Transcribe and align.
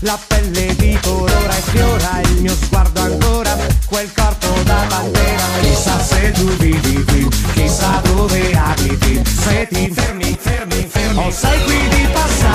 La 0.00 0.18
pelle 0.26 0.74
di 0.76 0.98
colora 1.02 1.56
e 1.56 1.60
sfiora 1.60 2.20
il 2.22 2.40
mio 2.42 2.54
sguardo 2.54 3.00
ancora, 3.00 3.56
quel 3.86 4.12
corpo 4.12 4.48
da 4.64 4.84
pantera. 4.88 5.42
Chissà 5.60 6.00
se 6.00 6.32
tu 6.32 6.46
vivi 6.56 7.04
qui, 7.04 7.28
chissà 7.54 8.00
dove 8.04 8.52
abiti, 8.52 9.22
se 9.24 9.66
ti 9.70 9.90
fermi, 9.92 10.36
fermi, 10.38 10.86
fermi, 10.88 11.26
o 11.26 11.30
sei 11.30 11.62
qui 11.64 11.88
di 11.88 12.06
passaggio, 12.12 12.45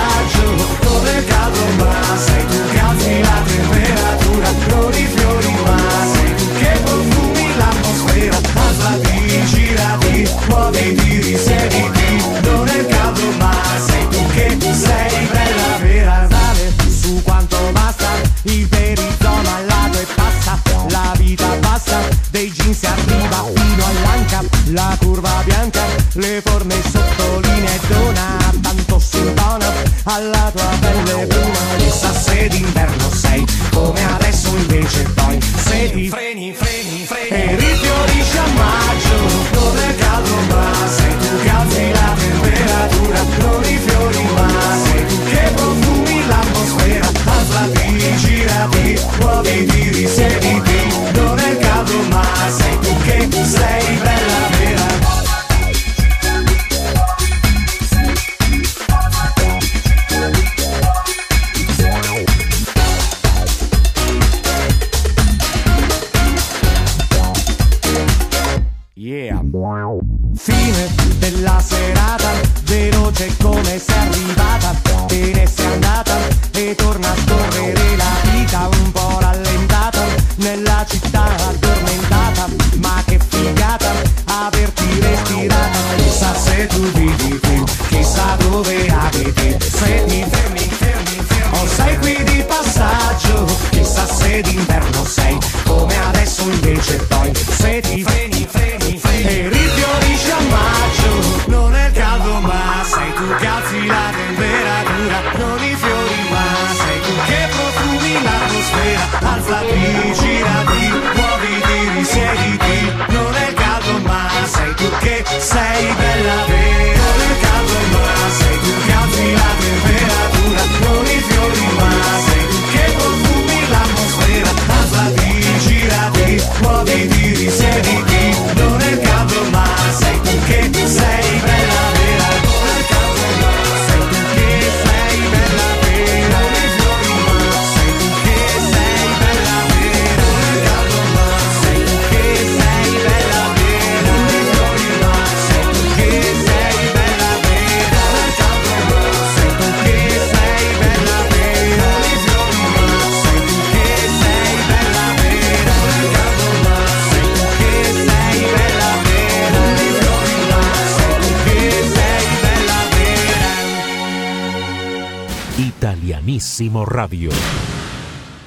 la 24.72 24.96
curva 25.00 25.42
bianca, 25.44 25.82
le 26.14 26.42
forme 26.44 26.76
sottolinea 26.82 27.74
e 27.74 27.80
dona, 27.88 28.38
tanto 28.62 29.00
si 29.00 29.18
intona 29.18 29.72
alla 30.04 30.52
tua 30.54 30.70
pelle. 30.80 31.26
Bruna, 31.26 31.60
chissà 31.78 32.14
se 32.14 32.48
d'inverno 32.48 33.10
sei, 33.12 33.46
come 33.72 34.04
adesso 34.14 34.56
invece 34.56 35.04
poi, 35.16 35.40
se 35.42 35.92
ti 35.92 36.10
freni, 36.10 36.54
freni, 36.54 37.06
freni, 37.06 37.30
e 37.30 37.56
rifiorisci 37.56 38.38
a 38.38 38.48
maggio, 38.56 39.50
dove 39.52 39.96
caldo 39.96 40.36
ma 40.50 40.88
sei 40.88 41.18
tu 41.18 41.38
che 41.74 41.92
la 41.92 42.16
temperatura, 42.18 43.26
fiori, 43.38 43.78
fiori, 43.86 44.28
ma 44.36 44.48
sei 44.84 45.06
tu 45.08 45.24
che 45.26 45.52
profumi 45.56 46.28
l'atmosfera, 46.28 47.10
alzati, 47.26 48.16
girati, 48.18 49.00
muoviti, 49.20 49.90
risiediti, 49.90 50.71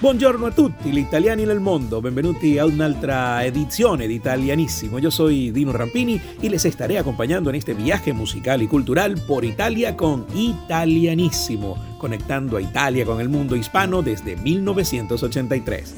Buongiorno 0.05 0.45
a 0.45 0.51
tutti 0.51 0.91
gli 0.91 0.99
italiani 0.99 1.47
nel 1.47 1.61
mondo, 1.61 2.03
benvenuti 2.03 2.59
a 2.59 2.67
un'altra 2.67 3.43
edizione 3.43 4.07
di 4.07 4.13
Italianissimo. 4.13 4.99
Yo 4.99 5.09
soy 5.09 5.51
Dino 5.51 5.73
Rampini 5.73 6.21
y 6.43 6.51
les 6.51 6.67
estaré 6.67 6.99
acompañando 6.99 7.49
en 7.49 7.57
este 7.57 7.73
viaje 7.73 8.13
musical 8.13 8.61
y 8.61 8.67
cultural 8.67 9.19
por 9.27 9.47
Italia 9.47 9.97
con 9.97 10.27
Italianissimo, 10.35 11.97
conectando 11.97 12.59
a 12.59 12.61
Italia 12.61 13.07
con 13.07 13.19
el 13.19 13.31
mundo 13.31 13.57
hispano 13.57 14.03
desde 14.03 14.37
1983. 14.37 15.95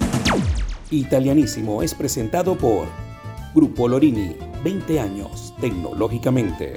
Italianissimo 0.92 1.82
es 1.82 1.92
presentado 1.92 2.56
por 2.56 2.86
Grupo 3.56 3.88
Lorini, 3.88 4.36
20 4.62 5.00
años 5.00 5.52
tecnológicamente. 5.60 6.74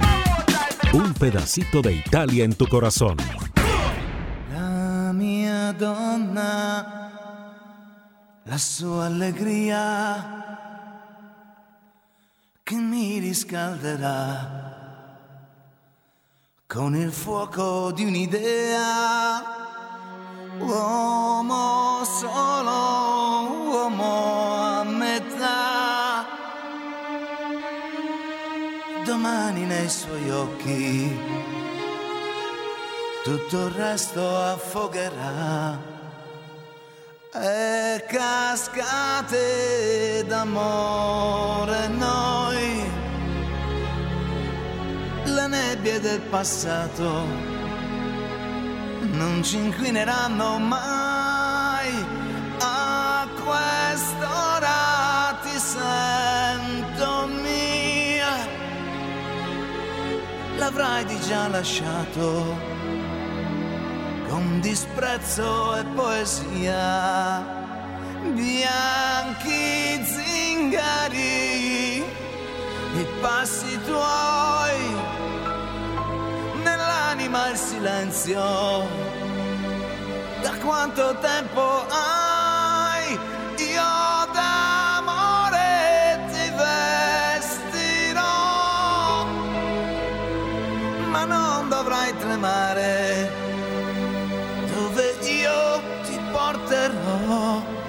Un 0.95 1.15
pedacito 1.15 1.83
de 1.83 1.93
Italia 1.93 2.45
en 2.45 2.55
tu 2.55 2.67
corazón. 2.67 3.17
Donna 5.77 7.11
la 8.45 8.59
sua 8.59 9.07
allegria 9.07 10.45
che 12.63 12.75
mi 12.77 13.19
riscalderà 13.19 14.63
con 16.67 16.95
il 16.95 17.11
fuoco 17.13 17.91
di 17.93 18.05
un'idea. 18.05 19.43
Uomo 20.59 22.05
solo, 22.05 23.51
uomo 23.71 24.81
a 24.81 24.85
metà. 24.85 26.25
Domani 29.05 29.65
nei 29.65 29.89
suoi 29.89 30.31
occhi 30.31 31.44
tutto 33.25 33.67
il 33.69 33.73
resto 33.73 34.21
affogherà. 34.37 35.79
E 37.33 38.05
cascate 38.07 39.43
d'amore 40.29 41.89
noi, 41.89 42.85
le 45.25 45.47
nebbie 45.47 46.01
del 46.01 46.21
passato 46.21 47.25
non 49.01 49.43
ci 49.43 49.57
inquineranno 49.57 50.59
mai. 50.59 52.23
A 52.61 53.27
quest'ora 53.43 55.39
ti 55.43 55.59
sento 55.59 57.27
mia, 57.43 58.47
l'avrai 60.59 61.07
già 61.21 61.49
lasciato 61.49 62.74
con 64.35 64.59
disprezzo 64.61 65.77
e 65.77 65.85
poesia. 65.95 67.47
Bianchi 68.33 70.05
zingari, 70.05 71.99
i 71.99 73.07
passi 73.21 73.79
tuoi, 73.87 74.81
nell'anima 76.65 77.51
il 77.51 77.57
silenzio. 77.57 78.43
Da 80.43 80.53
quanto 80.65 81.17
tempo 81.21 81.87
hai 81.91 83.13
io 83.73 83.95
d'amore 84.35 85.71
ti 86.33 86.47
vestirò, 87.39 88.35
ma 91.13 91.25
non 91.25 91.69
dovrai 91.69 92.17
tremare 92.19 93.45
dove 94.75 95.15
io 95.23 95.81
ti 96.05 96.19
porterò. 96.33 97.84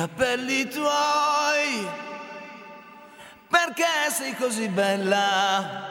Capelli 0.00 0.66
tuoi, 0.66 1.86
perché 3.50 4.10
sei 4.10 4.34
così 4.34 4.66
bella? 4.68 5.88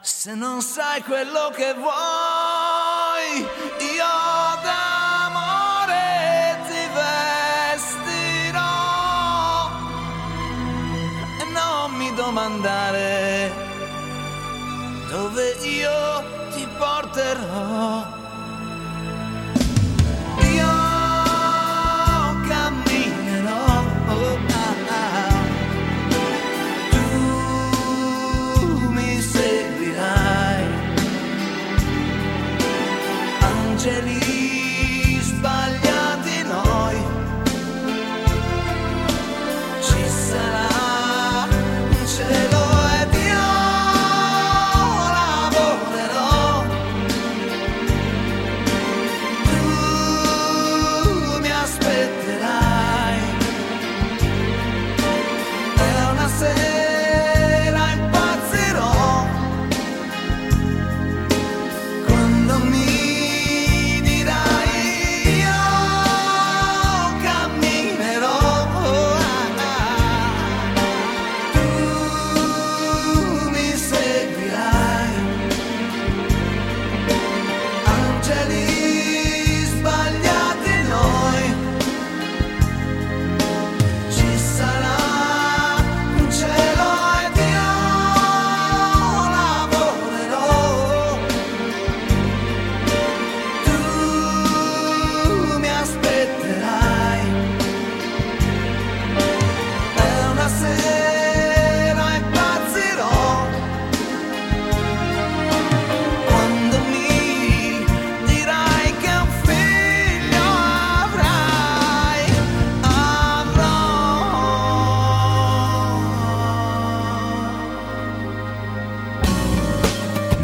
se 0.00 0.34
non 0.34 0.62
sai 0.62 1.02
quello 1.02 1.50
che 1.52 1.74
vuoi, 1.74 3.40
io 3.40 4.14
d'amore 4.62 5.96
ti 6.68 6.86
vestirò 6.98 8.60
e 11.40 11.44
non 11.52 11.94
mi 11.94 12.14
domandare 12.14 13.52
dove 15.08 15.50
io 15.62 16.22
ti 16.52 16.64
porterò. 16.78 18.13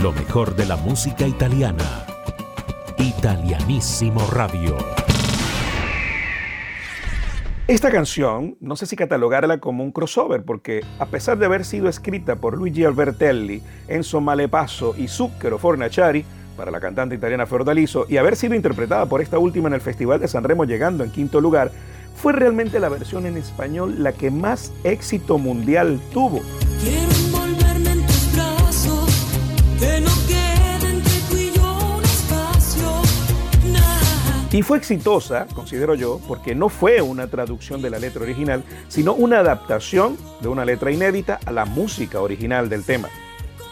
De 0.00 0.64
la 0.64 0.76
música 0.76 1.26
italiana. 1.26 2.07
Italianissimo 2.97 4.26
Radio. 4.33 4.78
Esta 7.69 7.90
canción, 7.90 8.57
no 8.61 8.76
sé 8.76 8.87
si 8.87 8.97
catalogarla 8.97 9.59
como 9.59 9.85
un 9.85 9.92
crossover, 9.92 10.42
porque 10.42 10.80
a 10.99 11.04
pesar 11.04 11.37
de 11.37 11.45
haber 11.45 11.66
sido 11.66 11.87
escrita 11.87 12.37
por 12.37 12.57
Luigi 12.57 12.83
Albertelli, 12.83 13.62
Enzo 13.88 14.23
Malepasso 14.23 14.95
y 14.97 15.07
Zucchero 15.07 15.59
Fornaciari, 15.59 16.25
para 16.57 16.71
la 16.71 16.80
cantante 16.80 17.14
italiana 17.14 17.45
Fiordaliso 17.45 18.07
y 18.09 18.16
haber 18.16 18.37
sido 18.37 18.54
interpretada 18.54 19.04
por 19.04 19.21
esta 19.21 19.38
última 19.38 19.69
en 19.69 19.75
el 19.75 19.83
Festival 19.83 20.19
de 20.19 20.28
San 20.28 20.45
Remo 20.45 20.64
llegando 20.64 21.04
en 21.04 21.11
quinto 21.11 21.42
lugar, 21.42 21.73
fue 22.16 22.33
realmente 22.33 22.80
la 22.80 22.88
versión 22.88 23.26
en 23.26 23.37
español 23.37 24.02
la 24.02 24.12
que 24.12 24.30
más 24.30 24.73
éxito 24.83 25.37
mundial 25.37 26.00
tuvo. 26.11 26.40
Y 34.52 34.62
fue 34.62 34.78
exitosa, 34.78 35.47
considero 35.54 35.95
yo, 35.95 36.21
porque 36.26 36.57
no 36.57 36.69
fue 36.69 37.00
una 37.00 37.28
traducción 37.28 37.83
de 37.83 37.90
la 37.90 38.00
letra 38.00 38.23
original, 38.23 38.64
sino 38.88 39.14
una 39.14 39.38
adaptación 39.38 40.16
de 40.40 40.49
una 40.49 40.64
letra 40.64 40.90
inédita 40.90 41.38
a 41.47 41.52
la 41.52 41.64
música 41.64 42.21
original 42.21 42.69
del 42.69 42.85
tema. 42.85 43.09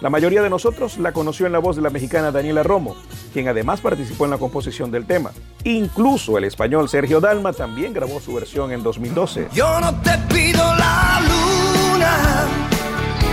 La 0.00 0.10
mayoría 0.10 0.40
de 0.42 0.50
nosotros 0.50 0.98
la 0.98 1.12
conoció 1.12 1.46
en 1.46 1.52
la 1.52 1.58
voz 1.58 1.74
de 1.74 1.82
la 1.82 1.90
mexicana 1.90 2.30
Daniela 2.30 2.62
Romo, 2.62 2.94
quien 3.32 3.48
además 3.48 3.80
participó 3.80 4.26
en 4.26 4.30
la 4.30 4.38
composición 4.38 4.92
del 4.92 5.04
tema. 5.04 5.32
Incluso 5.64 6.38
el 6.38 6.44
español 6.44 6.88
Sergio 6.88 7.20
Dalma 7.20 7.52
también 7.52 7.92
grabó 7.92 8.20
su 8.20 8.32
versión 8.32 8.70
en 8.70 8.84
2012. 8.84 9.48
Yo 9.52 9.80
no 9.80 10.00
te 10.02 10.16
pido 10.32 10.62
la 10.62 11.20
luna, 11.26 12.46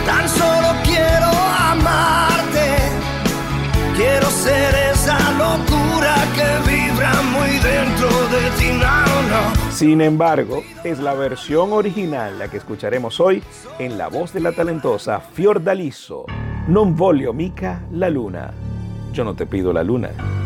tan 0.07 0.27
solo 0.27 0.69
quiero 0.83 1.27
amarte. 1.27 2.44
Quiero 3.95 4.29
ser 4.29 4.75
esa 4.91 5.17
locura 5.37 6.15
que 6.35 6.69
vibra 6.69 7.13
muy 7.31 7.49
dentro 7.59 8.09
de 8.27 8.49
ti, 8.57 8.65
Sin 9.71 10.01
embargo, 10.01 10.63
es 10.83 10.99
la 10.99 11.13
versión 11.13 11.71
original 11.71 12.37
la 12.37 12.49
que 12.49 12.57
escucharemos 12.57 13.21
hoy 13.21 13.41
en 13.79 13.97
la 13.97 14.09
voz 14.09 14.33
de 14.33 14.41
la 14.41 14.51
talentosa 14.51 15.21
Fiordaliso. 15.21 16.25
Non 16.67 16.95
voglio 16.95 17.31
mica 17.31 17.83
la 17.91 18.09
luna. 18.09 18.53
Yo 19.13 19.23
no 19.23 19.33
te 19.33 19.45
pido 19.45 19.71
la 19.71 19.83
luna. 19.83 20.44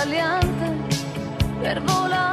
straliante 0.00 0.96
per 1.60 1.82
volare. 1.82 2.29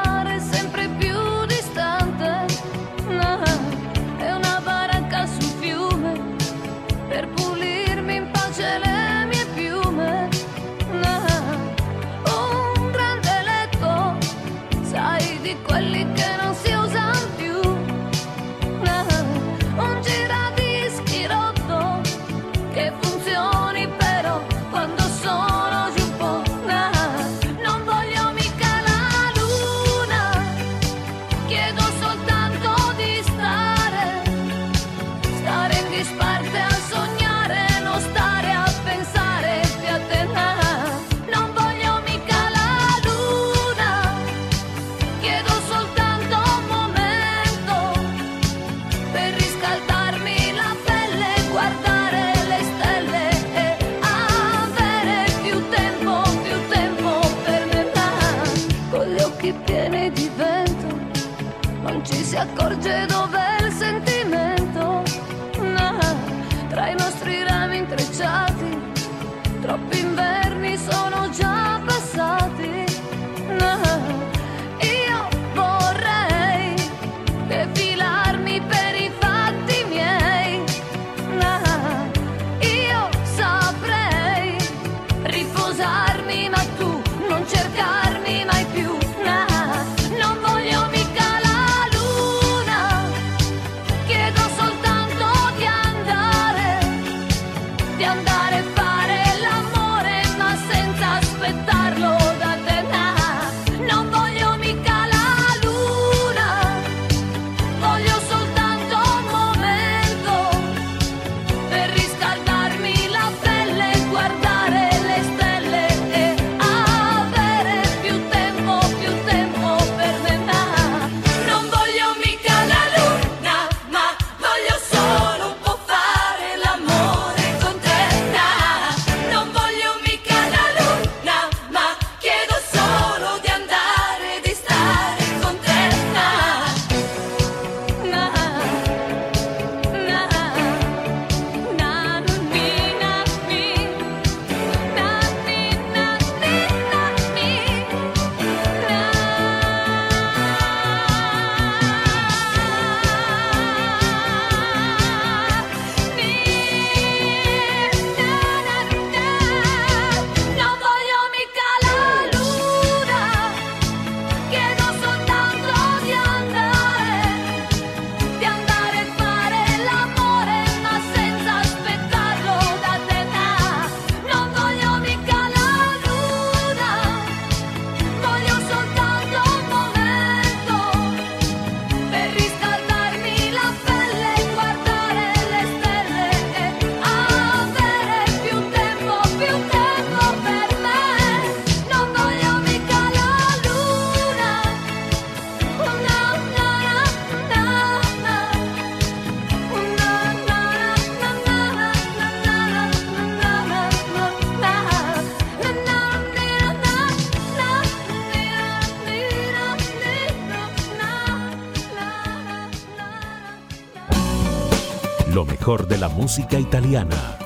mejor 215.68 215.86
de 215.86 215.98
la 215.98 216.08
música 216.08 216.58
italiana. 216.58 217.38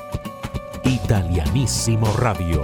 Italianissimo 0.84 2.16
Radio. 2.18 2.62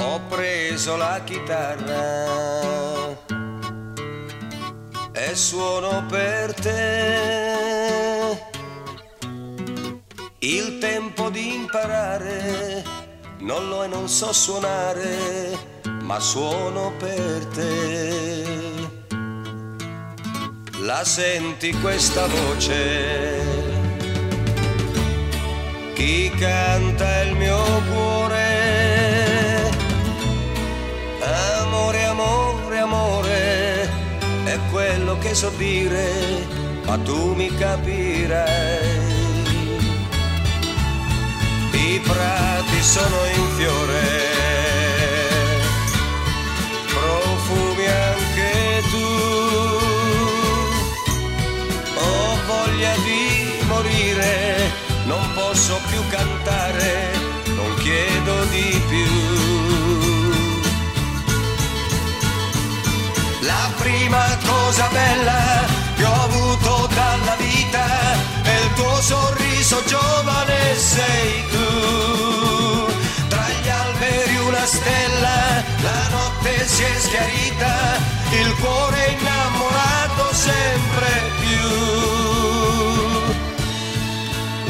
Ho 0.00 0.20
preso 0.28 0.96
la 0.96 1.22
chitarra 1.24 2.02
e 5.12 5.36
suono 5.36 6.04
per 6.08 6.52
te. 6.54 8.02
Il 10.40 10.78
tempo 10.78 11.30
di 11.30 11.54
imparare 11.54 12.73
non 13.44 13.68
lo 13.68 13.84
è, 13.84 13.86
non 13.86 14.08
so 14.08 14.32
suonare, 14.32 15.58
ma 16.02 16.18
suono 16.18 16.92
per 16.98 17.44
te. 17.46 18.52
La 20.80 21.04
senti 21.04 21.70
questa 21.80 22.26
voce? 22.26 23.42
Chi 25.94 26.30
canta 26.30 27.22
il 27.22 27.36
mio 27.36 27.62
cuore? 27.92 28.42
Amore, 31.20 32.04
amore, 32.04 32.78
amore, 32.78 33.82
è 34.44 34.58
quello 34.70 35.18
che 35.18 35.34
so 35.34 35.50
dire, 35.56 36.46
ma 36.86 36.96
tu 36.98 37.34
mi 37.34 37.54
capirai. 37.54 39.02
I 41.72 42.00
prati 42.00 42.63
sono 42.84 43.24
in 43.24 43.48
fiore, 43.56 44.02
profumi 46.86 47.86
anche 47.86 48.82
tu. 48.90 49.06
Ho 51.96 52.38
voglia 52.46 52.92
di 53.08 53.64
morire, 53.66 54.70
non 55.06 55.22
posso 55.32 55.80
più 55.88 56.06
cantare, 56.08 57.10
non 57.56 57.74
chiedo 57.76 58.44
di 58.44 58.82
più. 58.88 59.12
La 63.40 63.70
prima 63.78 64.38
cosa 64.44 64.88
bella 64.92 65.64
che 65.96 66.04
ho 66.04 66.22
avuto 66.22 66.88
dalla 66.94 67.36
vita 67.38 67.86
è 68.42 68.54
il 68.62 68.72
tuo 68.74 69.00
sorriso 69.00 69.82
giovane 69.86 70.76
sei 70.76 71.53
stella, 74.66 75.62
la 75.82 76.08
notte 76.10 76.66
si 76.66 76.82
è 76.82 76.98
schiarita, 76.98 77.98
il 78.30 78.54
cuore 78.60 79.16
innamorato 79.18 80.32
sempre 80.32 81.22
più. 81.40 81.68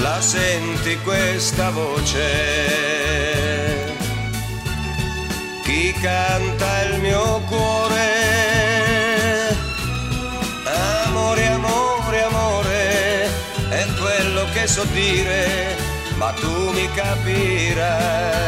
La 0.03 0.21
senti 0.21 0.99
questa 1.01 1.71
voce? 1.71 2.23
Chi 5.63 5.93
canta 6.01 6.83
il 6.83 7.01
mio 7.01 7.41
cuore? 7.49 8.13
Amore, 11.07 11.47
amore, 11.47 12.23
amore, 12.23 13.31
è 13.71 13.87
quello 14.01 14.47
che 14.53 14.67
so 14.67 14.85
dire, 14.93 15.77
ma 16.17 16.33
tu 16.33 16.71
mi 16.73 16.89
capirai. 16.93 18.45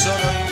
sorrow 0.00 0.49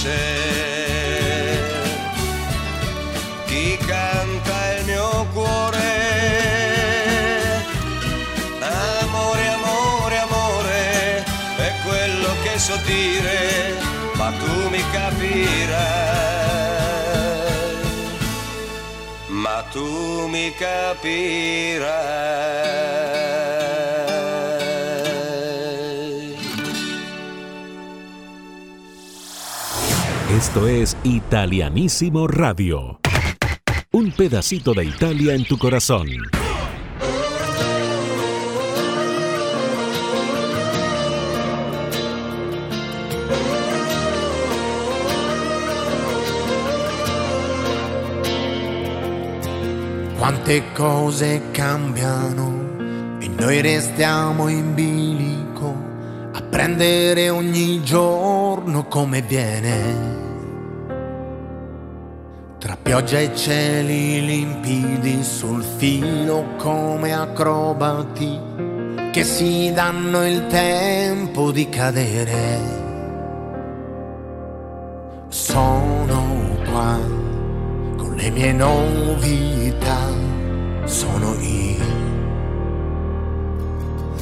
voce? 0.00 1.58
Chi 3.46 3.76
canta 3.86 4.74
il 4.76 4.84
mio 4.84 5.26
cuore? 5.32 5.78
Amore, 8.60 9.48
amore, 9.48 10.18
amore, 10.18 11.24
è 11.56 11.72
quello 11.84 12.34
che 12.42 12.58
so 12.58 12.76
dire, 12.86 13.74
ma 14.14 14.30
tu 14.30 14.68
mi 14.70 14.82
capirai. 14.92 15.78
Ma 19.28 19.64
tu 19.70 20.26
mi 20.28 20.52
capirai. 20.54 21.90
Esto 30.40 30.66
es 30.66 30.96
Italianísimo 31.04 32.26
Radio. 32.26 32.98
Un 33.92 34.10
pedacito 34.10 34.72
de 34.72 34.86
Italia 34.86 35.34
en 35.34 35.44
tu 35.44 35.58
corazón. 35.58 36.08
Quante 50.18 50.64
cose 50.74 51.42
cambiano 51.52 53.18
e 53.20 53.28
noi 53.28 53.60
restiamo 53.60 54.48
in 54.48 54.74
bilico 54.74 55.76
a 56.32 56.40
prendere 56.40 57.28
ogni 57.28 57.82
giorno 57.84 58.86
come 58.86 59.20
viene. 59.20 60.19
Pioggia 62.90 63.20
e 63.20 63.36
cieli 63.36 64.26
limpidi 64.26 65.22
sul 65.22 65.62
filo 65.62 66.56
come 66.56 67.12
acrobati 67.14 68.36
che 69.12 69.22
si 69.22 69.70
danno 69.72 70.26
il 70.26 70.48
tempo 70.48 71.52
di 71.52 71.68
cadere. 71.68 72.58
Sono 75.28 76.58
qua 76.68 76.98
con 77.96 78.16
le 78.16 78.30
mie 78.30 78.52
novità, 78.54 80.08
sono 80.82 81.36
io. 81.38 81.84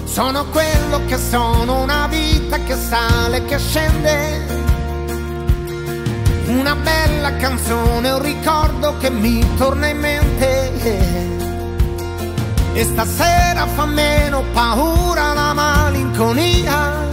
Sono 0.04 0.44
quello 0.50 1.06
che 1.06 1.16
sono, 1.16 1.84
una 1.84 2.06
vita 2.06 2.58
che 2.58 2.74
sale, 2.74 3.46
che 3.46 3.58
scende. 3.58 4.77
Una 6.48 6.74
bella 6.76 7.36
canzone, 7.36 8.10
un 8.10 8.22
ricordo 8.22 8.96
che 8.96 9.10
mi 9.10 9.44
torna 9.58 9.88
in 9.88 9.98
mente. 9.98 10.72
E 12.72 12.84
stasera 12.84 13.66
fa 13.66 13.84
meno 13.84 14.42
paura 14.54 15.34
la 15.34 15.52
malinconia. 15.52 17.06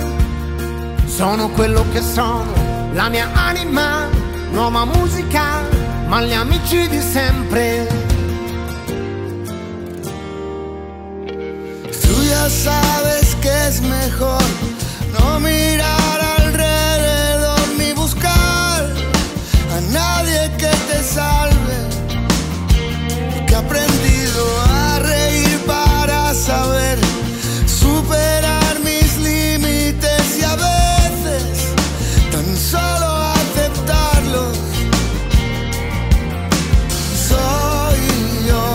Sono 1.06 1.50
quello 1.50 1.84
che 1.92 2.02
sono, 2.02 2.54
la 2.94 3.10
mia 3.10 3.30
anima, 3.34 4.08
nuova 4.52 4.86
musica, 4.86 5.62
ma 6.08 6.22
gli 6.22 6.34
amici 6.34 6.88
di 6.88 7.02
sempre. 7.02 7.88
Tú 12.02 12.24
ya 12.24 12.48
sabes 12.50 13.36
que 13.42 13.68
es 13.68 13.82
mejor 13.82 14.42
no 15.20 15.40
mirar 15.42 16.05
he 23.56 23.58
aprendido 23.58 24.44
a 24.68 25.00
reír 25.00 25.60
para 25.66 26.34
saber 26.34 26.98
superar 27.66 28.80
mis 28.82 29.18
límites 29.18 30.24
y 30.40 30.44
a 30.44 30.56
veces 30.56 31.44
tan 32.32 32.48
solo 32.58 33.08
aceptarlos. 33.42 34.58
Soy 37.30 38.02
yo, 38.50 38.66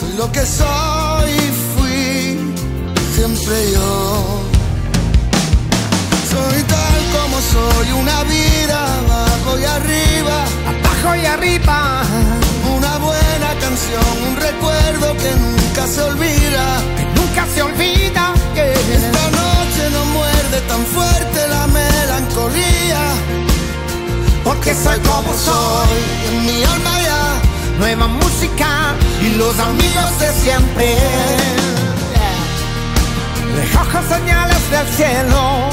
soy 0.00 0.12
lo 0.16 0.32
que 0.32 0.44
soy 0.46 1.30
y 1.30 1.48
fui 1.72 2.54
siempre 3.14 3.54
yo. 3.72 4.42
Soy 6.32 6.62
tal 6.74 7.00
como 7.16 7.36
soy, 7.54 7.92
una 8.00 8.22
vida 8.24 8.80
bajo 9.08 9.50
abajo 9.50 9.58
y 9.58 9.64
arriba, 9.64 10.36
abajo 10.70 11.16
y 11.22 11.26
arriba. 11.26 12.47
Canción, 13.78 14.28
un 14.28 14.36
recuerdo 14.36 15.16
que 15.18 15.30
nunca 15.36 15.86
se 15.86 16.02
olvida. 16.02 16.64
Que 16.96 17.04
nunca 17.20 17.46
se 17.54 17.62
olvida 17.62 18.34
que 18.52 18.72
esta 18.72 19.30
noche 19.30 19.90
no 19.92 20.04
muerde 20.06 20.60
tan 20.66 20.84
fuerte 20.86 21.48
la 21.48 21.66
melancolía. 21.68 23.02
Porque 24.42 24.74
soy 24.74 24.98
como 25.00 25.32
soy, 25.32 25.98
en 26.28 26.46
mi 26.46 26.64
alma 26.64 27.02
ya 27.02 27.78
nueva 27.78 28.08
música 28.08 28.94
y 29.22 29.36
los 29.36 29.56
amigos 29.60 30.18
de 30.18 30.32
siempre. 30.42 30.96
Recojo 33.54 34.00
señales 34.08 34.70
del 34.72 34.88
cielo. 34.88 35.68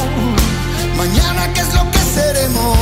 Mañana, 0.95 1.51
¿qué 1.53 1.61
es 1.61 1.73
lo 1.73 1.89
que 1.89 1.99
seremos? 1.99 2.77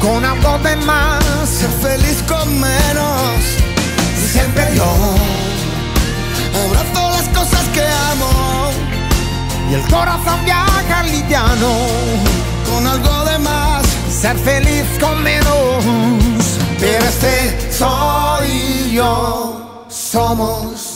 Con 0.00 0.24
algo 0.24 0.58
de 0.58 0.76
más. 0.76 1.24
Ser 1.48 1.70
feliz 1.82 2.22
con 2.28 2.60
menos. 2.60 3.73
Siempre 4.34 4.66
yo 4.74 4.84
abrazo 6.66 7.08
las 7.10 7.28
cosas 7.28 7.68
que 7.72 7.82
amo. 7.82 8.70
Y 9.70 9.74
el 9.74 9.82
corazón 9.82 10.44
viaja 10.44 11.04
liviano. 11.04 11.72
Con 12.68 12.84
algo 12.84 13.24
de 13.26 13.38
más. 13.38 13.86
Ser 14.10 14.36
feliz 14.38 14.86
con 15.00 15.22
menos. 15.22 15.84
Pero 16.80 17.04
este 17.04 17.72
soy 17.72 18.90
yo. 18.92 19.84
Somos. 19.88 20.93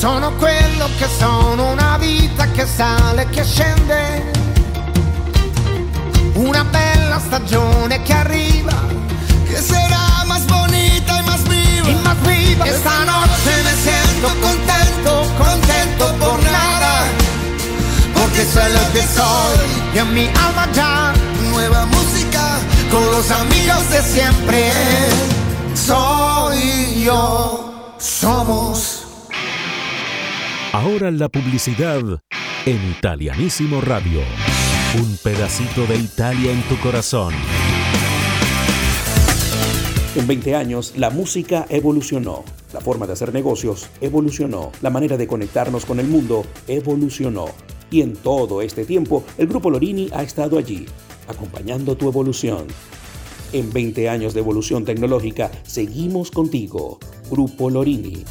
Sono 0.00 0.32
quello 0.36 0.88
che 0.96 1.06
sono, 1.18 1.72
una 1.72 1.98
vita 1.98 2.46
che 2.52 2.64
sale 2.64 3.20
e 3.20 3.28
che 3.28 3.44
scende. 3.44 4.32
Una 6.36 6.64
bella 6.64 7.18
stagione 7.18 8.00
che 8.00 8.14
arriva. 8.14 8.72
Que 9.46 9.60
será 9.60 10.24
más 10.24 10.46
bonita 10.46 11.20
y 11.20 11.22
más 11.26 11.42
viva. 11.46 11.90
Y 11.90 11.94
más 12.02 12.16
viva. 12.22 12.64
Esta 12.64 13.04
noche 13.04 13.52
me 13.62 13.74
siento 13.74 14.28
contento, 14.40 15.26
contento 15.36 16.14
por 16.18 16.42
nada. 16.44 17.04
Porque 18.14 18.46
soy 18.46 18.72
lo 18.72 18.92
que 18.94 19.02
soy 19.02 19.58
y 19.94 19.98
en 19.98 20.14
mi 20.14 20.28
alma 20.28 20.66
ya. 20.72 21.12
Nueva 21.50 21.84
música 21.84 22.56
con 22.90 23.04
los 23.04 23.30
amigos 23.30 23.90
de 23.90 24.00
siempre. 24.00 24.72
Soy 25.74 27.04
yo, 27.04 27.92
somos. 27.98 28.99
Ahora 30.72 31.10
la 31.10 31.28
publicidad 31.28 32.00
en 32.64 32.90
Italianísimo 32.90 33.80
Radio. 33.80 34.20
Un 35.02 35.16
pedacito 35.16 35.84
de 35.84 35.96
Italia 35.96 36.52
en 36.52 36.62
tu 36.62 36.78
corazón. 36.78 37.34
En 40.14 40.28
20 40.28 40.54
años, 40.54 40.92
la 40.96 41.10
música 41.10 41.66
evolucionó. 41.70 42.44
La 42.72 42.80
forma 42.80 43.08
de 43.08 43.14
hacer 43.14 43.34
negocios 43.34 43.88
evolucionó. 44.00 44.70
La 44.80 44.90
manera 44.90 45.16
de 45.16 45.26
conectarnos 45.26 45.84
con 45.84 45.98
el 45.98 46.06
mundo 46.06 46.46
evolucionó. 46.68 47.46
Y 47.90 48.02
en 48.02 48.14
todo 48.14 48.62
este 48.62 48.84
tiempo, 48.84 49.24
el 49.38 49.48
Grupo 49.48 49.70
Lorini 49.70 50.08
ha 50.12 50.22
estado 50.22 50.56
allí, 50.56 50.86
acompañando 51.26 51.96
tu 51.96 52.06
evolución. 52.06 52.68
En 53.52 53.72
20 53.72 54.08
años 54.08 54.34
de 54.34 54.40
evolución 54.40 54.84
tecnológica, 54.84 55.50
seguimos 55.64 56.30
contigo. 56.30 57.00
Grupo 57.28 57.70
Lorini. 57.70 58.24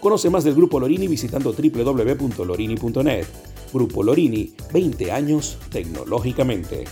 Conoce 0.00 0.30
más 0.30 0.44
del 0.44 0.54
Grupo 0.54 0.80
Lorini 0.80 1.08
visitando 1.08 1.52
www.lorini.net. 1.52 3.26
Grupo 3.72 4.02
Lorini, 4.02 4.52
20 4.72 5.12
años 5.12 5.58
tecnológicamente. 5.70 6.84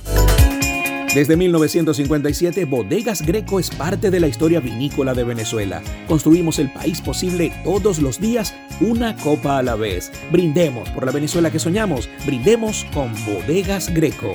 Desde 1.15 1.37
1957, 1.37 2.67
Bodegas 2.67 3.23
Greco 3.23 3.59
es 3.59 3.71
parte 3.71 4.11
de 4.11 4.21
la 4.21 4.29
historia 4.29 4.61
vinícola 4.61 5.15
de 5.15 5.25
Venezuela. 5.25 5.83
Construimos 6.07 6.59
el 6.59 6.71
país 6.71 7.01
posible 7.01 7.53
todos 7.65 7.99
los 8.01 8.21
días, 8.21 8.55
una 8.81 9.17
copa 9.17 9.59
a 9.59 9.63
la 9.63 9.75
vez. 9.75 10.13
Brindemos 10.31 10.91
por 10.91 11.07
la 11.07 11.13
Venezuela 11.13 11.51
que 11.51 11.59
soñamos. 11.59 12.11
Brindemos 12.27 12.85
con 12.93 13.13
Bodegas 13.25 13.93
Greco. 13.93 14.35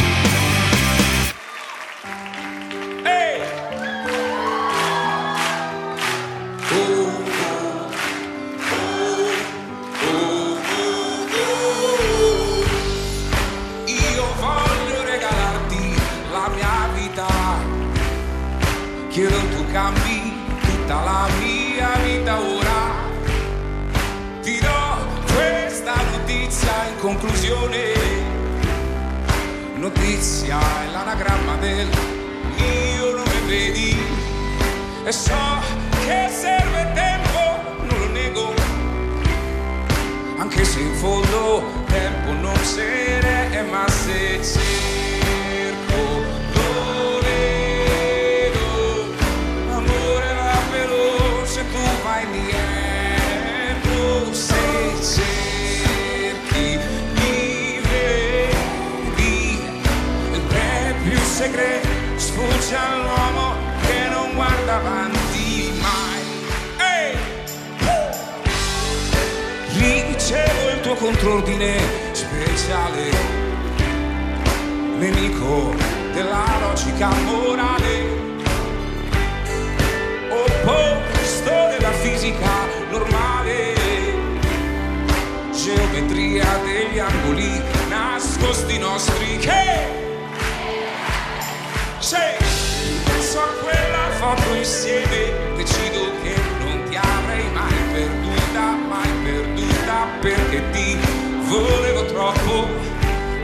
Maria 30.51 30.83
è 30.83 30.91
l'anagramma 30.91 31.55
del 31.57 31.87
mio 32.57 33.11
nome, 33.15 33.39
vedi? 33.45 33.97
E 35.05 35.11
so 35.11 35.33
che 36.05 36.29
serve 36.29 36.91
tempo, 36.93 37.83
non 37.85 37.99
lo 37.99 38.07
nego, 38.07 38.53
anche 40.37 40.65
se 40.65 40.79
in 40.79 40.93
fondo 40.95 41.63
tempo 41.87 42.33
non 42.33 42.57
se 42.57 43.19
ne 43.21 43.51
è, 43.51 43.61
ma 43.63 43.87
se 43.87 44.39
c'è. 44.41 44.70
segreto 61.41 61.87
sfugge 62.17 62.75
all'uomo 62.75 63.55
che 63.87 64.07
non 64.09 64.31
guarda 64.35 64.75
avanti 64.75 65.73
mai. 65.81 66.21
Ehi! 66.77 67.17
Hey! 67.79 68.03
Ricevo 70.13 70.69
il 70.69 70.79
tuo 70.81 70.93
controordine 70.93 71.79
speciale, 72.11 73.09
nemico 74.99 75.73
della 76.13 76.45
logica 76.59 77.09
morale, 77.25 77.95
opposto 80.29 81.49
della 81.71 81.91
fisica 82.03 82.67
normale, 82.91 83.73
geometria 85.51 86.45
degli 86.63 86.99
angoli 86.99 87.59
nascosti 87.89 88.77
nostri 88.77 89.37
che 89.37 90.00
se 92.11 92.35
penso 93.05 93.39
a 93.39 93.47
quella 93.63 94.09
foto 94.19 94.53
insieme 94.55 95.31
decido 95.55 96.11
che 96.21 96.35
non 96.59 96.83
ti 96.89 96.97
avrei 96.97 97.49
mai 97.53 97.73
perduta, 97.93 98.63
mai 98.89 99.09
perduta 99.23 99.95
perché 100.19 100.61
ti 100.71 100.97
volevo 101.47 102.05
troppo, 102.07 102.67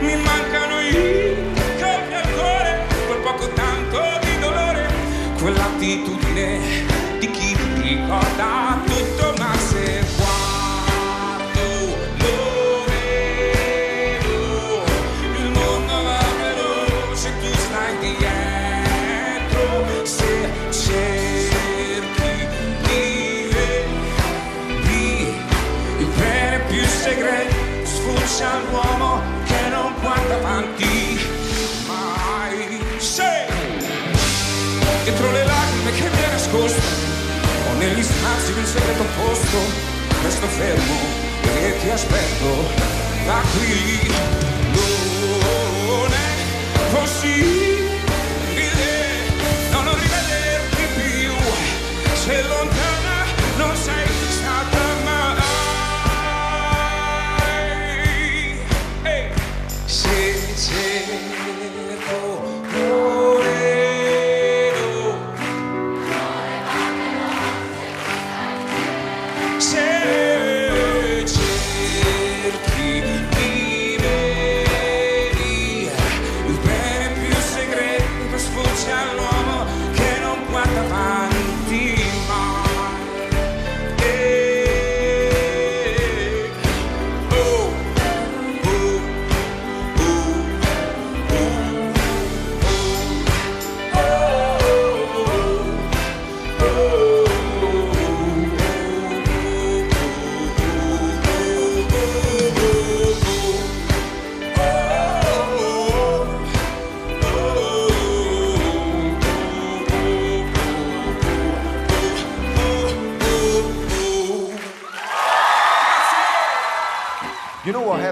mi 0.01 0.15
mancano 0.17 0.81
i 0.81 1.35
colpi 1.79 2.13
al 2.13 2.33
cuore, 2.33 2.85
quel 3.05 3.19
poco 3.19 3.47
tanto 3.53 3.99
di 4.25 4.39
dolore, 4.39 4.85
quell'attitudine 5.39 6.59
di 7.19 7.27
ricorda 7.83 8.81
tutto 8.85 9.16
Ζήλισε 38.47 38.79
με 38.87 38.93
το 38.97 39.05
πόστο 39.17 39.61
μες 40.23 40.33
στο 40.33 40.47
θέρμο 40.57 40.99
Γιατί 41.59 41.89
ας 41.91 42.05
παίρνω 42.05 42.55
τα 43.27 43.39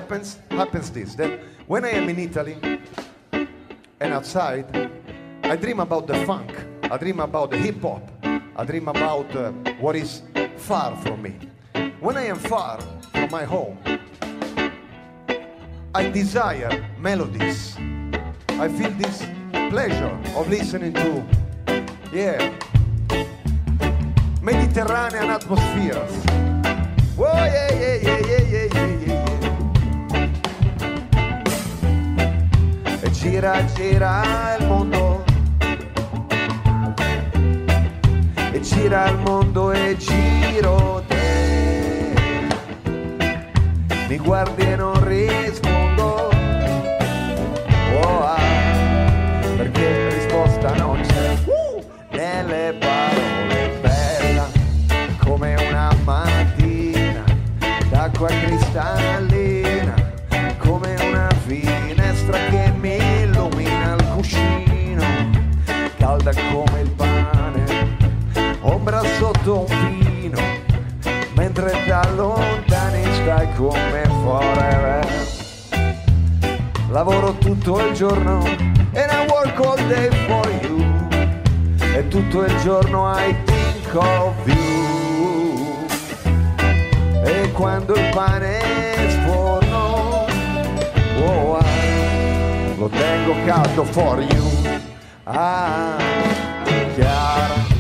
happens? 0.06 0.38
Happens 0.52 0.92
this 0.92 1.16
that 1.16 1.40
when 1.66 1.84
I 1.84 1.90
am 1.90 2.08
in 2.10 2.20
Italy 2.20 2.58
and 4.00 4.14
outside, 4.14 4.68
I 5.44 5.56
dream 5.56 5.80
about 5.80 6.06
the 6.06 6.24
funk, 6.28 6.52
I 6.84 6.98
dream 6.98 7.20
about 7.20 7.50
the 7.50 7.58
hip 7.58 7.82
hop, 7.82 8.04
I 8.24 8.64
dream 8.66 8.88
about 8.88 9.36
uh, 9.36 9.52
what 9.80 9.96
is 9.96 10.22
far 10.58 10.96
from 10.98 11.24
me. 11.24 11.34
When 12.00 12.18
I 12.18 12.26
am 12.26 12.38
far 12.38 12.80
from 13.14 13.32
my 13.32 13.46
home, 13.46 13.80
I 15.96 16.10
desire 16.12 16.86
melodies. 17.00 17.76
I 18.50 18.68
feel 18.70 18.92
this 18.92 19.26
pleasure 19.72 20.16
of 20.36 20.48
listening 20.50 20.94
to, 20.94 21.26
yeah, 22.14 22.54
Mediterranean 24.40 25.32
atmospheres. 25.32 26.14
Whoa, 27.18 27.34
yeah, 27.34 27.74
yeah, 27.74 27.96
yeah, 27.96 28.20
yeah, 28.20 28.42
yeah, 28.42 28.68
yeah, 28.74 29.06
yeah, 29.08 29.25
gira, 33.26 33.66
gira 33.74 34.56
il 34.60 34.68
mondo. 34.68 35.24
E 38.52 38.62
gira 38.62 39.10
il 39.10 39.18
mondo 39.18 39.72
e 39.72 39.98
giro 39.98 41.04
te. 41.08 42.14
Mi 44.08 44.18
guardi 44.20 44.62
e 44.62 44.76
non 44.76 45.04
rispondo. 45.04 46.30
Oh, 48.04 48.24
ah, 48.24 48.38
perché 49.58 50.10
risposta 50.10 50.76
non 50.76 50.95
stai 73.46 73.54
come 73.54 74.04
forever. 74.24 75.08
Lavoro 76.90 77.34
tutto 77.38 77.86
il 77.86 77.94
giorno 77.94 78.44
and 78.94 79.12
I 79.12 79.26
work 79.30 79.60
all 79.60 79.88
day 79.88 80.10
for 80.28 80.48
you. 80.62 80.84
E 81.94 82.08
tutto 82.08 82.44
il 82.44 82.58
giorno 82.62 83.12
I 83.16 83.36
think 83.46 83.96
of 83.96 84.34
you. 84.46 85.86
E 87.24 87.52
quando 87.52 87.94
il 87.94 88.10
pane 88.14 89.10
sforno 89.10 90.26
oh, 91.24 91.58
ah, 91.58 91.66
lo 92.78 92.90
tengo 92.90 93.36
caldo 93.46 93.84
for 93.84 94.20
you. 94.22 94.52
Ah, 95.24 95.98
chiara 96.94 97.74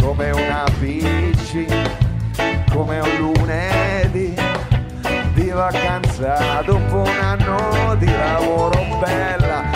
come 0.00 0.30
una 0.30 0.64
bici 0.78 1.66
come 2.72 3.00
un 3.00 3.16
di 3.18 3.38
vacanza. 5.58 6.62
Dopo 6.64 7.00
un 7.00 7.18
anno 7.20 7.96
di 7.96 8.06
lavoro 8.06 8.80
bella 9.00 9.67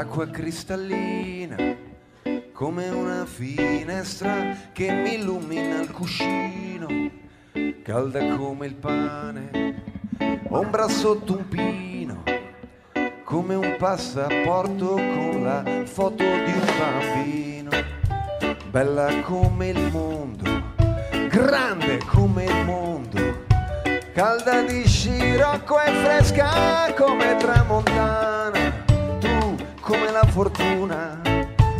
d'acqua 0.00 0.30
cristallina 0.30 1.76
come 2.54 2.88
una 2.88 3.26
finestra 3.26 4.56
che 4.72 4.90
mi 4.90 5.16
illumina 5.16 5.82
il 5.82 5.90
cuscino, 5.90 6.86
calda 7.82 8.34
come 8.34 8.64
il 8.64 8.76
pane, 8.76 9.82
ombra 10.48 10.88
sotto 10.88 11.36
un 11.36 11.46
pino, 11.48 12.22
come 13.24 13.54
un 13.54 13.76
passaporto 13.78 14.94
con 14.94 15.42
la 15.42 15.62
foto 15.84 16.24
di 16.24 16.50
un 16.50 16.66
bambino, 16.78 17.70
bella 18.70 19.20
come 19.20 19.68
il 19.68 19.90
mondo, 19.90 20.62
grande 21.28 21.98
come 22.06 22.44
il 22.46 22.64
mondo, 22.64 23.44
calda 24.14 24.62
di 24.62 24.82
scirocco 24.86 25.78
e 25.78 25.92
fresca 25.92 26.90
come 26.94 27.36
tramontana, 27.36 28.59
come 29.90 30.12
la 30.12 30.24
fortuna, 30.28 31.20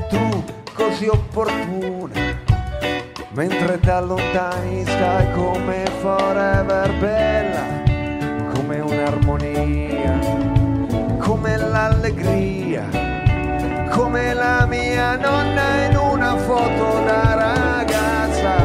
tu 0.08 0.42
così 0.74 1.06
opportuna, 1.06 2.36
mentre 3.34 3.78
ti 3.78 3.88
allontani 3.88 4.82
stai 4.82 5.30
come 5.30 5.84
forever 6.00 6.92
bella, 6.98 7.62
come 8.52 8.80
un'armonia, 8.80 10.18
come 11.18 11.56
l'allegria, 11.56 12.88
come 13.90 14.34
la 14.34 14.66
mia 14.66 15.14
nonna 15.14 15.84
in 15.84 15.96
una 15.96 16.36
foto 16.36 17.04
da 17.04 17.34
ragazza, 17.34 18.56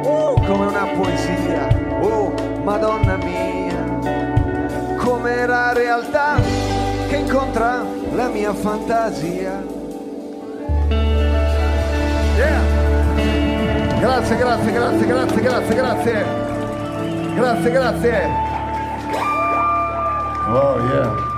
uh, 0.00 0.40
come 0.46 0.66
una 0.66 0.86
poesia, 0.94 1.66
oh 2.02 2.32
madonna 2.62 3.16
mia, 3.16 4.94
come 4.98 5.44
la 5.44 5.72
realtà 5.72 6.36
che 7.08 7.16
incontra 7.16 7.93
mia 8.44 8.52
fantasia. 8.52 9.62
Yeah. 12.36 12.62
Grazie, 14.00 14.36
grazie, 14.36 14.72
grazie, 14.72 15.06
grazie, 15.06 15.40
grazie, 15.40 15.74
grazie. 15.74 16.24
Grazie, 17.36 17.70
grazie. 17.70 18.28
Oh 20.46 20.76
yeah. 20.92 21.32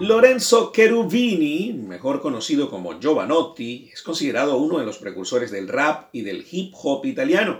Lorenzo 0.00 0.70
Cherubini, 0.70 1.72
mejor 1.72 2.20
conocido 2.20 2.68
como 2.68 2.98
Giovanotti, 2.98 3.88
es 3.90 4.02
considerado 4.02 4.58
uno 4.58 4.78
de 4.78 4.84
los 4.84 4.98
precursores 4.98 5.50
del 5.50 5.66
rap 5.66 6.10
y 6.12 6.20
del 6.20 6.46
hip 6.50 6.74
hop 6.74 7.06
italiano. 7.06 7.58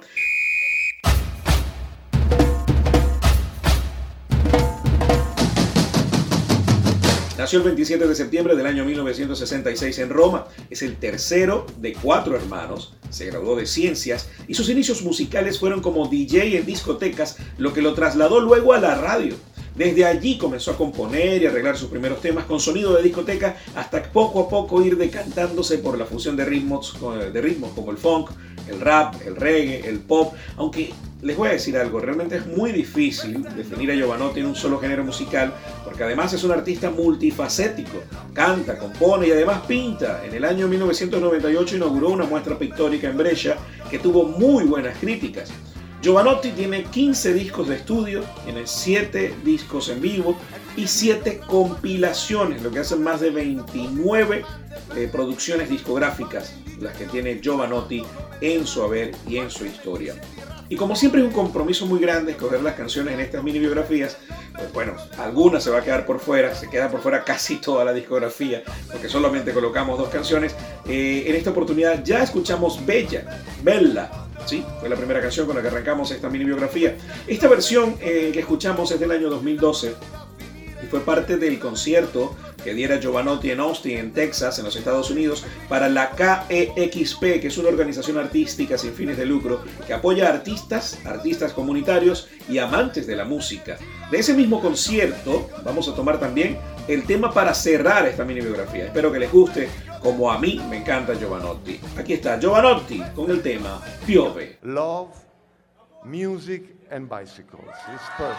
Nació 7.48 7.60
el 7.60 7.64
27 7.64 8.06
de 8.06 8.14
septiembre 8.14 8.56
del 8.56 8.66
año 8.66 8.84
1966 8.84 10.00
en 10.00 10.10
Roma. 10.10 10.48
Es 10.68 10.82
el 10.82 10.98
tercero 10.98 11.64
de 11.78 11.94
cuatro 11.94 12.36
hermanos. 12.36 12.92
Se 13.08 13.24
graduó 13.24 13.56
de 13.56 13.64
ciencias 13.64 14.28
y 14.46 14.52
sus 14.52 14.68
inicios 14.68 15.00
musicales 15.00 15.58
fueron 15.58 15.80
como 15.80 16.08
DJ 16.08 16.58
en 16.58 16.66
discotecas, 16.66 17.38
lo 17.56 17.72
que 17.72 17.80
lo 17.80 17.94
trasladó 17.94 18.40
luego 18.40 18.74
a 18.74 18.80
la 18.80 18.96
radio. 18.96 19.34
Desde 19.78 20.04
allí 20.04 20.36
comenzó 20.36 20.72
a 20.72 20.76
componer 20.76 21.40
y 21.40 21.46
arreglar 21.46 21.78
sus 21.78 21.88
primeros 21.88 22.20
temas 22.20 22.46
con 22.46 22.58
sonido 22.58 22.96
de 22.96 23.02
discoteca 23.04 23.56
hasta 23.76 24.02
poco 24.02 24.40
a 24.40 24.48
poco 24.48 24.82
ir 24.82 24.96
decantándose 24.96 25.78
por 25.78 25.96
la 25.96 26.04
fusión 26.04 26.34
de 26.34 26.44
ritmos, 26.44 26.96
de 27.32 27.40
ritmos 27.40 27.70
como 27.76 27.92
el 27.92 27.96
funk, 27.96 28.30
el 28.68 28.80
rap, 28.80 29.14
el 29.24 29.36
reggae, 29.36 29.88
el 29.88 30.00
pop, 30.00 30.34
aunque 30.56 30.92
les 31.22 31.36
voy 31.36 31.48
a 31.48 31.52
decir 31.52 31.76
algo, 31.76 32.00
realmente 32.00 32.36
es 32.36 32.46
muy 32.46 32.72
difícil 32.72 33.40
definir 33.56 33.92
a 33.92 33.94
Giovanotti 33.94 34.40
en 34.40 34.46
un 34.46 34.56
solo 34.56 34.80
género 34.80 35.04
musical, 35.04 35.54
porque 35.84 36.02
además 36.02 36.32
es 36.32 36.42
un 36.42 36.50
artista 36.50 36.90
multifacético, 36.90 38.02
canta, 38.32 38.78
compone 38.78 39.28
y 39.28 39.30
además 39.30 39.60
pinta. 39.66 40.24
En 40.24 40.34
el 40.34 40.44
año 40.44 40.66
1998 40.66 41.76
inauguró 41.76 42.10
una 42.10 42.24
muestra 42.24 42.58
pictórica 42.58 43.08
en 43.08 43.16
Brescia 43.16 43.56
que 43.88 44.00
tuvo 44.00 44.24
muy 44.24 44.64
buenas 44.64 44.98
críticas. 44.98 45.52
Giovanotti 46.00 46.52
tiene 46.52 46.84
15 46.84 47.32
discos 47.32 47.68
de 47.68 47.76
estudio, 47.76 48.22
tiene 48.44 48.66
7 48.66 49.34
discos 49.44 49.88
en 49.88 50.00
vivo 50.00 50.36
y 50.76 50.86
7 50.86 51.40
compilaciones, 51.46 52.62
lo 52.62 52.70
que 52.70 52.78
hacen 52.78 53.02
más 53.02 53.20
de 53.20 53.30
29 53.30 54.44
eh, 54.94 55.08
producciones 55.10 55.68
discográficas, 55.68 56.54
las 56.80 56.96
que 56.96 57.06
tiene 57.06 57.40
Giovanotti 57.42 58.04
en 58.40 58.64
su 58.64 58.82
haber 58.82 59.10
y 59.26 59.38
en 59.38 59.50
su 59.50 59.66
historia. 59.66 60.14
Y 60.68 60.76
como 60.76 60.94
siempre 60.94 61.20
es 61.20 61.26
un 61.26 61.32
compromiso 61.32 61.86
muy 61.86 61.98
grande 61.98 62.32
escoger 62.32 62.62
las 62.62 62.74
canciones 62.74 63.14
en 63.14 63.20
estas 63.20 63.42
mini 63.42 63.58
biografías, 63.58 64.18
pues 64.54 64.72
bueno, 64.72 64.94
algunas 65.18 65.64
se 65.64 65.70
va 65.70 65.78
a 65.78 65.82
quedar 65.82 66.04
por 66.04 66.20
fuera, 66.20 66.54
se 66.54 66.68
queda 66.68 66.90
por 66.90 67.00
fuera 67.00 67.24
casi 67.24 67.56
toda 67.56 67.84
la 67.84 67.92
discografía, 67.92 68.62
porque 68.92 69.08
solamente 69.08 69.52
colocamos 69.52 69.98
dos 69.98 70.10
canciones. 70.10 70.54
Eh, 70.86 71.24
en 71.26 71.34
esta 71.34 71.50
oportunidad 71.50 72.04
ya 72.04 72.22
escuchamos 72.22 72.84
Bella, 72.84 73.42
Bella, 73.62 74.10
Fue 74.80 74.88
la 74.88 74.96
primera 74.96 75.20
canción 75.20 75.46
con 75.46 75.56
la 75.56 75.62
que 75.62 75.68
arrancamos 75.68 76.10
esta 76.10 76.30
mini 76.30 76.44
biografía. 76.46 76.96
Esta 77.26 77.48
versión 77.48 77.96
eh, 78.00 78.30
que 78.32 78.40
escuchamos 78.40 78.90
es 78.90 78.98
del 78.98 79.10
año 79.10 79.28
2012 79.28 79.94
y 80.82 80.86
fue 80.86 81.00
parte 81.00 81.36
del 81.36 81.58
concierto 81.58 82.34
que 82.64 82.72
diera 82.72 82.98
Giovanotti 82.98 83.50
en 83.50 83.60
Austin, 83.60 83.98
en 83.98 84.12
Texas, 84.12 84.58
en 84.58 84.64
los 84.64 84.74
Estados 84.74 85.10
Unidos, 85.10 85.44
para 85.68 85.88
la 85.88 86.12
KEXP, 86.12 87.40
que 87.40 87.48
es 87.48 87.58
una 87.58 87.68
organización 87.68 88.16
artística 88.18 88.78
sin 88.78 88.94
fines 88.94 89.18
de 89.18 89.26
lucro 89.26 89.62
que 89.86 89.92
apoya 89.92 90.28
a 90.28 90.32
artistas, 90.32 90.98
artistas 91.04 91.52
comunitarios 91.52 92.28
y 92.48 92.58
amantes 92.58 93.06
de 93.06 93.16
la 93.16 93.24
música. 93.24 93.76
De 94.10 94.18
ese 94.18 94.32
mismo 94.32 94.62
concierto 94.62 95.50
vamos 95.62 95.88
a 95.88 95.94
tomar 95.94 96.18
también 96.18 96.58
el 96.88 97.04
tema 97.04 97.32
para 97.32 97.52
cerrar 97.52 98.06
esta 98.06 98.24
mini 98.24 98.40
biografía. 98.40 98.86
Espero 98.86 99.12
que 99.12 99.18
les 99.18 99.30
guste, 99.30 99.68
como 100.02 100.30
a 100.30 100.38
mí 100.38 100.60
me 100.68 100.78
encanta 100.78 101.14
Giovanotti. 101.14 101.80
Aquí 101.96 102.14
está 102.14 102.38
Giovanotti 102.38 103.02
con 103.14 103.30
el 103.30 103.42
tema 103.42 103.80
Piove. 104.06 104.58
Love, 104.62 105.14
music 106.04 106.76
and 106.90 107.08
bicycles. 107.08 107.74
It's 107.92 108.08
perfect. 108.16 108.38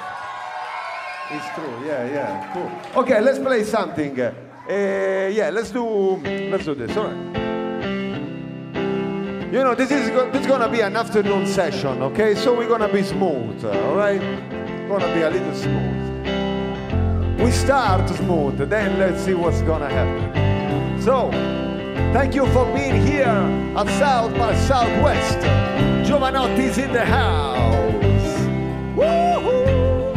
It's 1.31 1.45
true. 1.55 1.85
Yeah, 1.85 2.05
yeah. 2.11 2.53
Cool. 2.53 3.03
Okay, 3.03 3.21
let's 3.21 3.39
play 3.39 3.63
something. 3.63 4.19
Uh, 4.19 4.31
yeah, 5.31 5.49
let's 5.51 5.71
do 5.71 6.17
let's 6.49 6.65
do 6.65 6.75
this. 6.75 6.95
All 6.97 7.05
right. 7.05 7.49
You 9.51 9.63
know, 9.63 9.75
this 9.75 9.91
is 9.91 10.09
this 10.31 10.41
is 10.41 10.47
gonna 10.47 10.69
be 10.69 10.81
an 10.81 10.95
afternoon 10.95 11.47
session. 11.47 12.01
Okay, 12.03 12.35
so 12.35 12.55
we're 12.55 12.67
gonna 12.67 12.87
be 12.91 13.03
smooth. 13.03 13.63
All 13.65 13.95
right, 13.95 14.21
gonna 14.87 15.13
be 15.13 15.21
a 15.21 15.29
little 15.29 15.55
smooth. 15.55 15.99
We 17.39 17.51
start 17.51 18.09
smooth, 18.09 18.69
then 18.69 18.99
let's 18.99 19.23
see 19.23 19.33
what's 19.33 19.61
gonna 19.61 19.89
happen. 19.89 20.38
So, 21.09 21.31
thank 22.13 22.35
you 22.35 22.45
for 22.53 22.71
being 22.71 23.01
here 23.01 23.25
at 23.75 23.87
South 23.97 24.31
by 24.37 24.53
Southwest. 24.67 25.39
Giovanotti's 26.05 26.77
in 26.77 26.93
the 26.93 27.03
house. 27.03 28.37
Woo-hoo! 28.95 30.13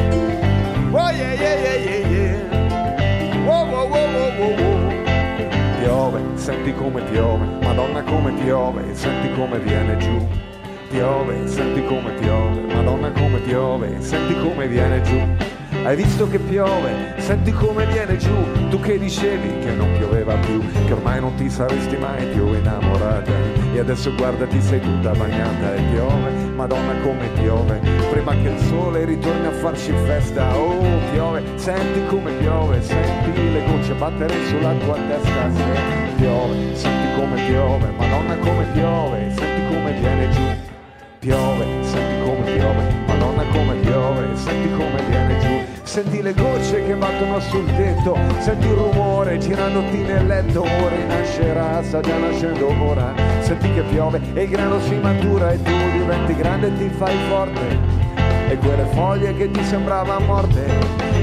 Oh 0.94 1.10
yeah, 1.10 1.32
yeah, 1.32 1.56
yeah, 1.64 1.76
yeah, 1.88 2.08
yeah. 2.12 3.46
Whoa, 3.46 3.64
whoa, 3.72 3.86
whoa, 3.88 4.06
whoa, 4.36 4.52
whoa. 4.60 5.80
Piove, 5.80 6.20
senti 6.36 6.74
come 6.74 7.00
piove, 7.10 7.46
Madonna 7.62 8.02
come 8.02 8.32
piove, 8.32 8.94
senti 8.94 9.32
come 9.34 9.60
viene 9.60 9.96
giù. 9.96 10.28
Piove, 10.90 11.48
senti 11.48 11.82
come 11.86 12.12
piove, 12.20 12.60
Madonna 12.74 13.10
come 13.12 13.38
piove, 13.38 13.98
senti 14.02 14.34
come 14.34 14.68
viene 14.68 15.00
giù. 15.00 15.51
Hai 15.84 15.96
visto 15.96 16.28
che 16.28 16.38
piove, 16.38 17.14
senti 17.18 17.50
come 17.50 17.84
viene 17.86 18.16
giù, 18.16 18.30
tu 18.70 18.78
che 18.78 19.00
dicevi 19.00 19.58
che 19.58 19.72
non 19.72 19.90
pioveva 19.98 20.36
più, 20.36 20.62
che 20.86 20.92
ormai 20.92 21.18
non 21.20 21.34
ti 21.34 21.50
saresti 21.50 21.96
mai 21.96 22.24
più 22.26 22.46
innamorata. 22.54 23.32
E 23.74 23.80
adesso 23.80 24.14
guarda 24.14 24.46
ti 24.46 24.62
sei 24.62 24.80
tutta 24.80 25.10
bagnata 25.10 25.74
e 25.74 25.82
piove, 25.90 26.30
Madonna 26.54 26.94
come 27.02 27.26
piove, 27.34 27.80
prima 28.10 28.30
che 28.30 28.48
il 28.50 28.58
sole 28.60 29.04
ritorni 29.04 29.46
a 29.46 29.50
farci 29.50 29.92
festa. 30.06 30.56
Oh 30.56 31.00
piove, 31.10 31.42
senti 31.56 32.06
come 32.06 32.30
piove, 32.34 32.80
senti 32.80 33.52
le 33.52 33.64
gocce 33.66 33.94
battere 33.94 34.34
sulla 34.46 34.74
tua 34.74 34.94
testa. 34.94 35.50
Se 35.50 36.14
piove, 36.16 36.76
senti 36.76 37.20
come 37.20 37.44
piove, 37.44 37.90
Madonna 37.98 38.36
come 38.36 38.64
piove, 38.72 39.32
senti 39.36 39.74
come 39.74 39.92
viene 39.98 40.28
giù. 40.30 40.42
Piove, 41.18 41.66
senti 41.82 42.24
come 42.24 42.52
piove, 42.52 43.01
Senti 45.92 46.22
le 46.22 46.32
gocce 46.32 46.82
che 46.86 46.94
battono 46.94 47.38
sul 47.38 47.66
tetto, 47.76 48.16
senti 48.38 48.66
il 48.66 48.72
rumore 48.72 49.36
girandoti 49.36 49.98
nel 49.98 50.26
letto, 50.26 50.62
ora 50.62 50.96
rinascerà, 50.96 51.82
sta 51.82 52.00
già 52.00 52.16
nascendo 52.16 52.72
ora. 52.82 53.12
Senti 53.40 53.70
che 53.74 53.82
piove 53.82 54.18
e 54.32 54.44
il 54.44 54.48
grano 54.48 54.80
si 54.80 54.94
matura 54.94 55.52
e 55.52 55.62
tu 55.62 55.70
diventi 55.92 56.34
grande 56.34 56.68
e 56.68 56.76
ti 56.78 56.88
fai 56.96 57.14
forte. 57.28 57.78
E 58.48 58.56
quelle 58.56 58.86
foglie 58.94 59.36
che 59.36 59.50
ti 59.50 59.62
sembravano 59.62 60.24
morte 60.24 60.64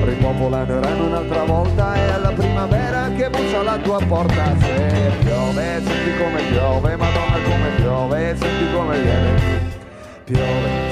ripopoleranno 0.03 1.03
un'altra 1.03 1.45
volta 1.45 1.95
e 1.95 2.11
alla 2.11 2.31
primavera 2.31 3.09
che 3.17 3.27
bussa 3.27 3.61
alla 3.61 3.77
tua 3.77 3.97
porta 4.07 4.55
se 4.59 5.11
piove, 5.23 5.81
senti 5.83 6.15
come 6.15 6.41
piove, 6.43 6.95
madonna 6.95 7.37
come 7.41 7.69
piove, 7.75 8.35
senti 8.37 8.71
come 8.71 8.99
viene 8.99 9.67
piove, 10.25 10.88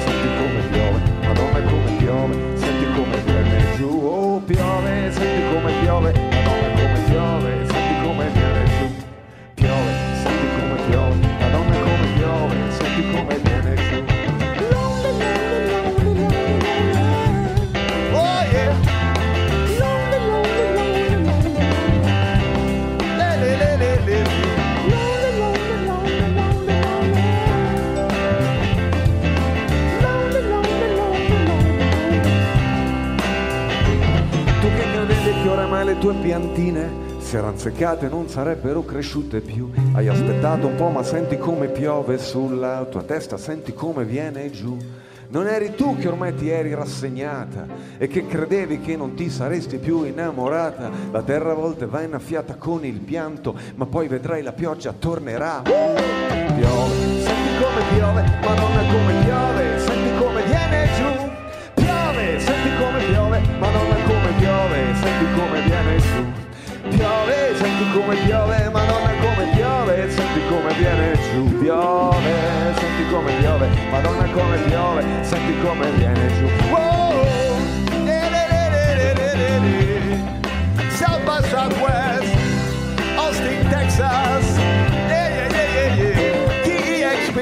piove, 4.39 5.11
senti 5.11 5.55
come 5.55 5.71
piove, 5.81 6.26
le 35.97 36.03
tue 36.03 36.13
piantine 36.21 37.05
se 37.17 37.37
erano 37.37 37.57
seccate 37.57 38.07
non 38.07 38.29
sarebbero 38.29 38.85
cresciute 38.85 39.41
più. 39.41 39.71
Hai 39.93 40.07
aspettato 40.07 40.67
un 40.67 40.75
po' 40.75 40.89
ma 40.89 41.01
senti 41.01 41.37
come 41.37 41.67
piove 41.67 42.19
sulla 42.19 42.85
tua 42.89 43.01
testa, 43.01 43.37
senti 43.37 43.73
come 43.73 44.05
viene 44.05 44.51
giù. 44.51 44.77
Non 45.29 45.47
eri 45.47 45.73
tu 45.75 45.97
che 45.97 46.07
ormai 46.07 46.35
ti 46.35 46.49
eri 46.49 46.73
rassegnata 46.73 47.65
e 47.97 48.07
che 48.07 48.27
credevi 48.27 48.79
che 48.79 48.95
non 48.95 49.15
ti 49.15 49.29
saresti 49.29 49.77
più 49.77 50.03
innamorata. 50.03 50.89
La 51.11 51.23
terra 51.23 51.51
a 51.51 51.55
volte 51.55 51.87
va 51.87 52.01
innaffiata 52.01 52.55
con 52.55 52.85
il 52.85 52.99
pianto, 52.99 53.55
ma 53.75 53.87
poi 53.87 54.07
vedrai 54.07 54.43
la 54.43 54.53
pioggia 54.53 54.93
tornerà. 54.93 55.63
Piove, 55.63 56.93
senti 57.23 57.49
come 57.59 57.81
piove, 57.97 58.23
ma 58.41 58.55
non 58.55 58.66
come 68.07 68.19
piove, 68.23 68.69
ma 68.69 68.85
non 68.85 69.01
è 69.05 69.19
come 69.19 69.51
piove, 69.53 70.09
senti 70.09 70.39
come 70.47 70.73
viene 70.75 71.11
giù, 71.29 71.59
piove, 71.59 72.73
senti 72.79 73.05
come 73.09 73.33
piove, 73.33 73.67
ma 73.91 73.99
non 73.99 74.23
è 74.23 74.31
come 74.31 74.57
piove, 74.59 75.03
senti 75.23 75.59
come 75.59 75.91
viene 75.91 76.27
giù. 76.37 76.47
Wow! 76.69 77.25
South 80.95 81.21
by 81.25 81.41
Southwest, 81.49 82.33
Austin, 83.17 83.67
Texas, 83.69 84.57
yeah, 85.09 85.27
yeah, 85.27 85.49
yeah, 85.51 85.95
yeah, 85.97 86.15
yeah, 86.17 87.11
KEXP, 87.27 87.37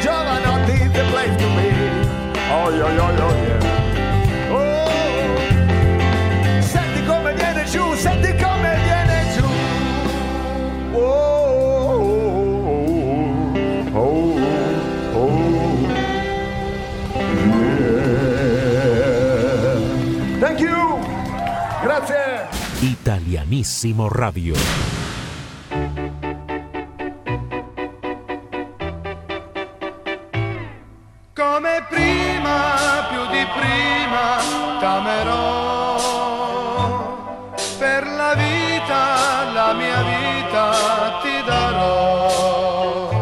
Giovanotti, 0.00 0.78
the 0.92 1.02
place 1.10 1.36
to 1.38 1.46
be. 1.56 1.72
Oh, 2.52 2.70
yeah, 2.70 2.86
yeah, 2.94 3.16
yeah, 3.16 3.41
Italianissimo 23.12 24.08
Radio. 24.08 24.54
Come 31.34 31.86
prima, 31.90 33.06
più 33.10 33.26
di 33.30 33.44
prima, 33.52 34.38
t'amerò. 34.80 36.00
mia 39.74 40.02
vita 40.02 41.20
ti 41.20 41.42
darò. 41.44 43.20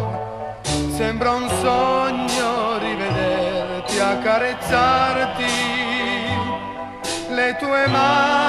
Sembra 0.93 1.33
un 1.33 1.49
sogno 1.61 2.79
rivederti, 2.79 3.99
accarezzarti, 3.99 5.45
le 7.31 7.57
tue 7.59 7.87
mani 7.89 8.40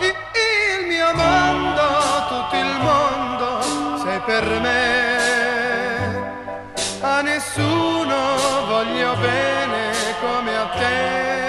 Il 0.00 0.86
mio 0.86 1.12
mondo, 1.14 1.82
tutto 2.28 2.56
il 2.56 2.78
mondo, 2.80 3.60
sei 4.02 4.20
per 4.20 4.44
me. 4.60 5.20
A 7.00 7.20
nessuno 7.20 8.16
voglio 8.66 9.14
bene 9.16 9.92
come 10.20 10.56
a 10.56 10.66
te 10.78 11.42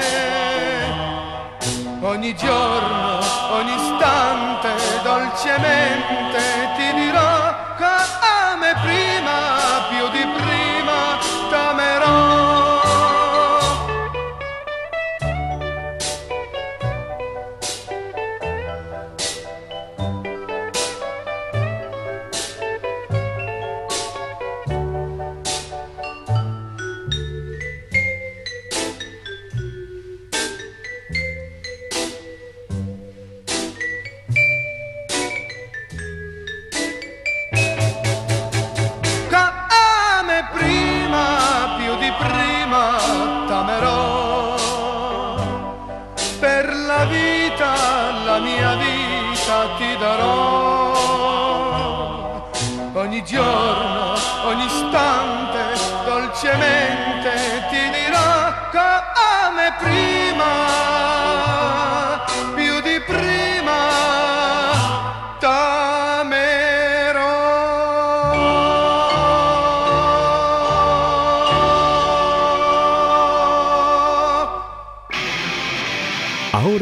ogni 2.02 2.36
giorno, 2.36 3.20
ogni 3.52 3.74
istante, 3.74 4.70
dolcemente 5.04 6.42
ti 6.76 6.94
dirò 6.94 7.33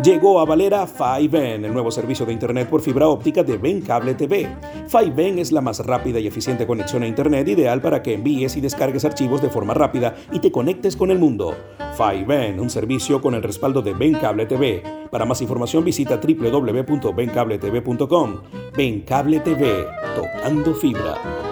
Llegó 0.00 0.40
a 0.40 0.44
Valera 0.44 0.86
5N, 0.86 1.64
el 1.64 1.72
nuevo 1.72 1.90
servicio 1.92 2.26
de 2.26 2.32
Internet 2.32 2.68
por 2.68 2.80
fibra 2.80 3.06
óptica 3.08 3.44
de 3.44 3.56
Ben 3.56 3.80
Cable 3.82 4.14
TV. 4.14 4.48
5N 4.90 5.38
es 5.38 5.52
la 5.52 5.60
más 5.60 5.78
rápida 5.84 6.18
y 6.18 6.26
eficiente 6.26 6.66
conexión 6.66 7.04
a 7.04 7.06
Internet 7.06 7.46
ideal 7.46 7.80
para 7.80 8.02
que 8.02 8.14
envíes 8.14 8.56
y 8.56 8.60
descargues 8.60 9.04
archivos 9.04 9.40
de 9.42 9.50
forma 9.50 9.74
rápida 9.74 10.16
y 10.32 10.40
te 10.40 10.50
conectes 10.50 10.96
con 10.96 11.12
el 11.12 11.18
mundo. 11.18 11.54
5N, 11.96 12.58
un 12.58 12.70
servicio 12.70 13.20
con 13.20 13.34
el 13.34 13.42
respaldo 13.42 13.82
de 13.82 13.92
Ben 13.92 14.14
Cable 14.14 14.46
TV. 14.46 14.82
Para 15.10 15.24
más 15.24 15.42
información 15.42 15.84
visita 15.84 16.16
www.bencabletv.com. 16.16 18.36
Ben 18.76 19.02
Cable 19.02 19.38
TV, 19.40 19.86
tocando 20.16 20.74
fibra. 20.74 21.51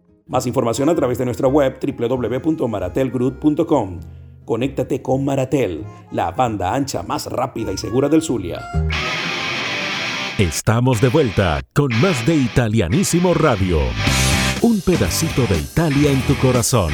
Más 0.31 0.47
información 0.47 0.87
a 0.87 0.95
través 0.95 1.17
de 1.17 1.25
nuestra 1.25 1.49
web 1.49 1.77
www.maratelgroup.com. 1.77 3.99
Conéctate 4.45 5.01
con 5.01 5.25
Maratel, 5.25 5.83
la 6.13 6.31
banda 6.31 6.73
ancha 6.73 7.03
más 7.03 7.25
rápida 7.25 7.73
y 7.73 7.77
segura 7.77 8.07
del 8.07 8.21
Zulia. 8.21 8.61
Estamos 10.37 11.01
de 11.01 11.09
vuelta 11.09 11.59
con 11.73 11.89
más 12.01 12.25
de 12.25 12.37
Italianísimo 12.37 13.33
Radio. 13.33 13.79
Un 14.61 14.79
pedacito 14.79 15.41
de 15.47 15.57
Italia 15.57 16.13
en 16.13 16.21
tu 16.21 16.37
corazón. 16.37 16.93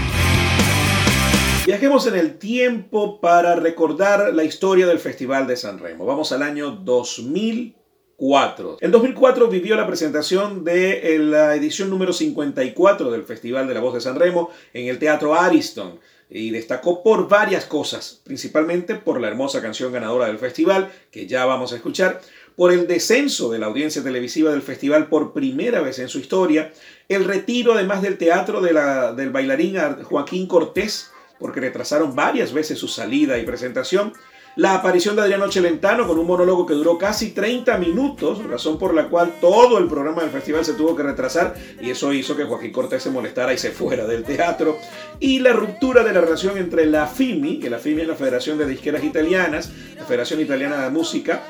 Viajemos 1.68 2.08
en 2.08 2.16
el 2.16 2.40
tiempo 2.40 3.22
para 3.22 3.56
recordar 3.56 4.34
la 4.34 4.46
historia 4.46 4.88
del 4.88 4.98
Festival 4.98 5.46
de 5.46 5.58
San 5.58 5.78
Remo. 5.78 6.08
Vamos 6.08 6.32
al 6.32 6.42
año 6.42 6.72
2000 6.72 7.77
en 8.20 8.90
2004 8.90 9.48
vivió 9.48 9.76
la 9.76 9.86
presentación 9.86 10.64
de 10.64 11.20
la 11.20 11.54
edición 11.56 11.92
número 11.92 12.12
54 12.12 13.12
del 13.12 13.24
Festival 13.24 13.68
de 13.68 13.76
la 13.76 13.80
Voz 13.80 13.94
de 13.94 14.02
San 14.02 14.16
Remo 14.16 14.50
en 14.74 14.88
el 14.88 14.98
Teatro 14.98 15.36
Ariston 15.36 16.00
y 16.28 16.50
destacó 16.50 17.04
por 17.04 17.30
varias 17.30 17.66
cosas, 17.66 18.20
principalmente 18.24 18.96
por 18.96 19.22
la 19.22 19.28
hermosa 19.28 19.62
canción 19.62 19.94
ganadora 19.94 20.26
del 20.26 20.40
festival, 20.40 20.92
que 21.12 21.28
ya 21.28 21.46
vamos 21.46 21.72
a 21.72 21.76
escuchar, 21.76 22.20
por 22.56 22.74
el 22.74 22.88
descenso 22.88 23.52
de 23.52 23.60
la 23.60 23.68
audiencia 23.68 24.02
televisiva 24.02 24.50
del 24.50 24.64
festival 24.64 25.10
por 25.10 25.32
primera 25.32 25.82
vez 25.82 26.00
en 26.00 26.10
su 26.10 26.18
historia, 26.18 26.74
el 27.08 27.24
retiro 27.24 27.74
además 27.74 28.02
del 28.02 28.18
teatro 28.18 28.62
de 28.62 28.74
la, 28.74 29.14
del 29.14 29.30
bailarín 29.30 29.78
Joaquín 30.04 30.48
Cortés, 30.48 31.12
porque 31.40 31.60
retrasaron 31.60 32.16
varias 32.16 32.52
veces 32.52 32.80
su 32.80 32.88
salida 32.88 33.38
y 33.38 33.46
presentación, 33.46 34.12
la 34.58 34.74
aparición 34.74 35.16
de 35.16 35.22
Adriano 35.22 35.52
Celentano 35.52 36.08
con 36.08 36.18
un 36.18 36.26
monólogo 36.26 36.66
que 36.66 36.74
duró 36.74 36.98
casi 36.98 37.30
30 37.30 37.78
minutos, 37.78 38.44
razón 38.44 38.80
por 38.80 38.94
la 38.94 39.08
cual 39.08 39.36
todo 39.40 39.78
el 39.78 39.88
programa 39.88 40.24
del 40.24 40.32
festival 40.32 40.66
se 40.66 40.74
tuvo 40.74 40.96
que 40.96 41.04
retrasar 41.04 41.56
y 41.80 41.92
eso 41.92 42.12
hizo 42.12 42.36
que 42.36 42.44
Joaquín 42.44 42.72
Cortés 42.72 43.04
se 43.04 43.12
molestara 43.12 43.54
y 43.54 43.58
se 43.60 43.72
fuera 43.72 44.06
del 44.06 44.24
teatro. 44.24 44.78
Y 45.20 45.40
la 45.40 45.54
ruptura 45.54 46.04
de 46.04 46.12
la 46.12 46.22
relación 46.22 46.58
entre 46.58 46.88
la 46.88 47.06
FIMI, 47.06 47.60
que 47.60 47.70
la 47.70 47.78
FIMI 47.78 48.02
es 48.02 48.08
la 48.08 48.16
Federación 48.16 48.58
de 48.58 48.66
Disqueras 48.66 49.04
Italianas, 49.04 49.72
la 49.96 50.06
Federación 50.06 50.42
Italiana 50.42 50.84
de 50.84 50.90
Música, 50.90 51.44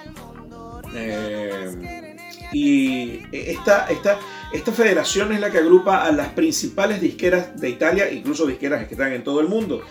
eh, 0.93 2.15
y 2.51 3.21
esta, 3.31 3.87
esta, 3.87 4.19
esta 4.51 4.71
federación 4.71 5.31
es 5.31 5.39
la 5.39 5.49
que 5.51 5.59
agrupa 5.59 6.05
a 6.05 6.11
las 6.11 6.29
principales 6.29 7.01
disqueras 7.01 7.59
de 7.59 7.69
Italia, 7.69 8.11
incluso 8.11 8.45
disqueras 8.45 8.85
que 8.87 8.95
están 8.95 9.13
en 9.13 9.23
todo 9.23 9.41
el 9.41 9.47
mundo. 9.47 9.81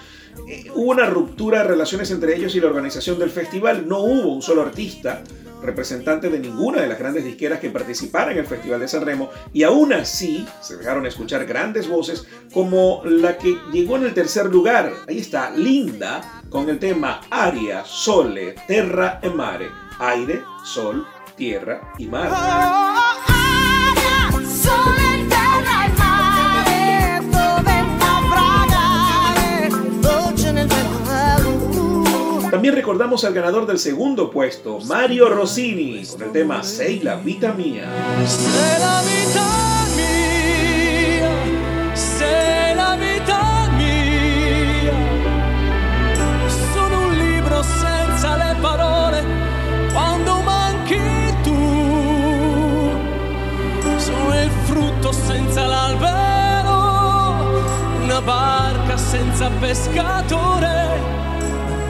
Hubo 0.75 0.91
una 0.91 1.07
ruptura 1.07 1.59
de 1.59 1.69
relaciones 1.69 2.11
entre 2.11 2.37
ellos 2.37 2.55
y 2.55 2.61
la 2.61 2.69
organización 2.69 3.19
del 3.19 3.31
festival. 3.31 3.89
No 3.89 4.01
hubo 4.01 4.35
un 4.35 4.43
solo 4.43 4.63
artista 4.63 5.23
representante 5.63 6.29
de 6.29 6.39
ninguna 6.39 6.81
de 6.81 6.87
las 6.87 6.99
grandes 6.99 7.25
disqueras 7.25 7.61
que 7.61 7.71
participaran 7.71 8.33
en 8.33 8.39
el 8.39 8.47
Festival 8.47 8.81
de 8.81 8.89
San 8.89 9.05
Remo 9.05 9.31
y 9.53 9.63
aún 9.63 9.93
así 9.93 10.47
se 10.61 10.77
dejaron 10.77 11.07
escuchar 11.07 11.47
grandes 11.47 11.89
voces 11.89 12.27
como 12.53 13.03
la 13.05 13.39
que 13.39 13.59
llegó 13.73 13.97
en 13.97 14.05
el 14.05 14.15
tercer 14.15 14.47
lugar. 14.47 14.93
Ahí 15.09 15.19
está, 15.19 15.51
Linda, 15.51 16.43
con 16.51 16.69
el 16.69 16.79
tema 16.79 17.23
Aria, 17.31 17.85
Sole, 17.85 18.55
Terra 18.67 19.19
e 19.23 19.31
Mare. 19.31 19.71
Aire, 19.99 20.43
sol, 20.63 21.07
tierra 21.37 21.93
y 21.99 22.07
mar. 22.07 23.06
También 32.57 32.75
recordamos 32.75 33.23
al 33.25 33.35
ganador 33.35 33.67
del 33.67 33.79
segundo 33.79 34.31
puesto, 34.31 34.79
Mario 34.87 35.29
Rossini, 35.29 36.03
con 36.07 36.23
el 36.23 36.33
tema 36.33 36.63
Sei 36.63 37.01
la 37.01 37.17
vita 37.17 37.53
mia. 37.53 37.85
Sei 38.25 38.79
la 38.81 39.03
vita 39.03 39.45
mia, 39.95 41.29
sei 41.93 42.75
la 42.75 42.97
vita 42.97 43.69
mia. 43.77 44.91
Sono 46.73 47.09
un 47.09 47.13
libro 47.19 47.63
senza 47.63 48.37
le 48.39 48.57
parole 48.63 49.23
quando 49.93 50.41
manchi 50.41 50.99
tu. 51.43 52.91
Sono 53.99 54.43
il 54.43 54.51
frutto 54.65 55.13
senza 55.13 55.67
l'albero, 55.67 56.73
una 58.03 58.23
barca 58.23 58.97
senza 58.97 59.51
pescatore. 59.61 60.85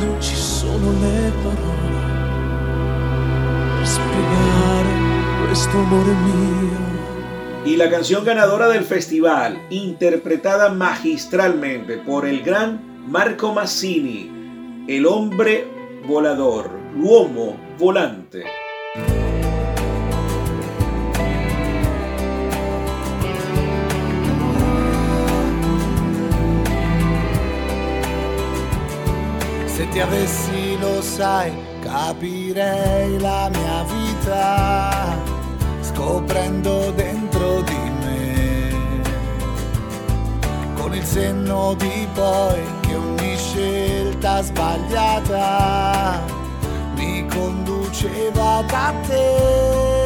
Non 0.01 0.21
ci 0.21 0.35
sono 0.35 0.56
le 0.79 1.33
parole 1.43 2.05
per 3.77 3.87
spiegare 3.87 5.47
questo 5.47 5.79
amore 5.79 6.13
mio. 6.13 6.95
Y 7.65 7.77
la 7.77 7.91
canción 7.91 8.25
ganadora 8.25 8.69
del 8.69 8.85
festival, 8.85 9.61
interpretada 9.71 10.69
magistralmente 10.69 11.97
por 11.97 12.27
el 12.27 12.43
gran 12.43 13.09
Marco 13.09 13.53
Massini, 13.53 14.85
El 14.87 15.05
hombre 15.07 15.67
volador, 16.07 16.71
l'uomo 16.95 17.57
volante. 17.77 18.45
Se 29.67 29.85
ti 29.93 30.01
avessi, 30.01 30.66
sai, 31.03 31.53
capirei 31.81 33.19
la 33.19 33.51
mia 33.53 33.85
vita, 33.85 35.17
scoprendo 35.81 36.91
dentro 36.93 37.61
di 37.63 37.91
me, 38.01 39.03
con 40.75 40.95
il 40.95 41.05
senno 41.05 41.75
di 41.75 42.07
poi 42.15 42.61
che 42.81 42.95
ogni 42.95 43.37
scelta 43.37 44.43
sbagliata 44.43 46.23
mi 46.97 47.27
conduceva 47.27 48.63
da 48.67 48.95
te. 49.07 50.05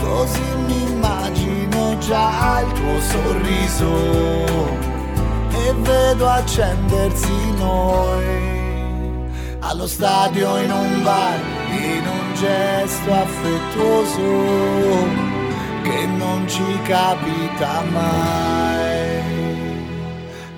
Così 0.00 0.42
mi 0.66 0.82
immagino 0.90 1.98
già 1.98 2.60
il 2.60 2.72
tuo 2.72 3.00
sorriso 3.00 4.97
e 5.66 5.72
vedo 5.72 6.28
accendersi 6.28 7.54
noi. 7.56 8.46
Allo 9.60 9.86
stadio 9.86 10.56
in 10.58 10.70
un 10.70 11.02
bar 11.02 11.38
in 11.70 12.06
un 12.06 12.34
gesto 12.34 13.12
affettuoso 13.12 14.26
che 15.82 16.06
non 16.06 16.46
ci 16.48 16.80
capita 16.82 17.82
mai. 17.90 18.86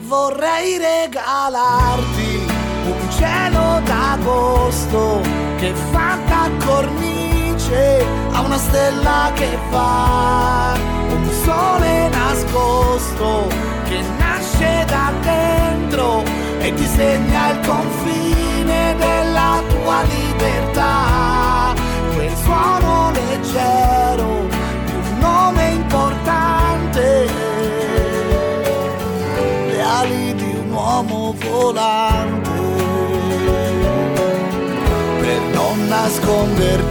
Vorrei 0.01 0.78
regalarti 0.78 2.46
un 2.86 3.11
cielo 3.11 3.80
d'agosto 3.84 5.20
che 5.59 5.72
fa 5.92 6.18
da 6.26 6.51
cornice 6.64 8.05
a 8.32 8.40
una 8.40 8.59
stella 8.59 9.30
che 9.34 9.59
fa 9.70 10.74
un 11.11 11.30
sole 11.44 12.09
nascosto 12.09 13.79
che 13.91 14.03
nasce 14.18 14.84
da 14.86 15.12
dentro 15.20 16.22
e 16.61 16.72
disegna 16.74 17.51
il 17.51 17.66
confine 17.66 18.95
della 18.97 19.61
tua 19.68 20.03
libertà. 20.03 21.74
Quel 22.14 22.32
suono 22.36 23.11
leggero 23.11 24.47
di 24.84 24.93
un 24.93 25.18
nome 25.18 25.70
importante, 25.70 27.28
le 29.70 29.82
ali 29.82 30.34
di 30.36 30.55
un 30.62 30.70
uomo 30.70 31.34
volante, 31.36 32.51
per 35.20 35.41
non 35.53 35.86
nasconderti 35.88 36.89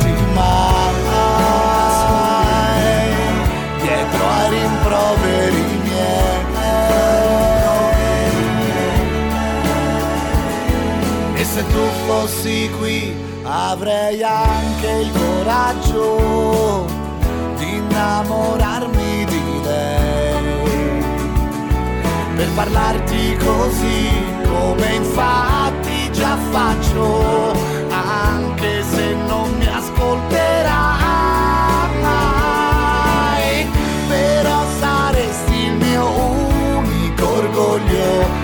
fossi 12.19 12.69
qui 12.77 13.15
avrei 13.43 14.21
anche 14.21 14.89
il 15.03 15.11
coraggio 15.11 16.85
di 17.57 17.77
innamorarmi 17.77 19.25
di 19.25 19.61
lei. 19.63 21.03
Per 22.35 22.49
parlarti 22.55 23.37
così 23.37 24.09
come 24.43 24.95
infatti 24.95 26.11
già 26.11 26.35
faccio, 26.51 27.53
anche 27.89 28.83
se 28.83 29.13
non 29.13 29.55
mi 29.57 29.67
ascolterai. 29.67 30.77
Però 34.09 34.59
saresti 34.79 35.55
il 35.55 35.73
mio 35.73 36.05
unico 36.79 37.27
orgoglio, 37.29 38.38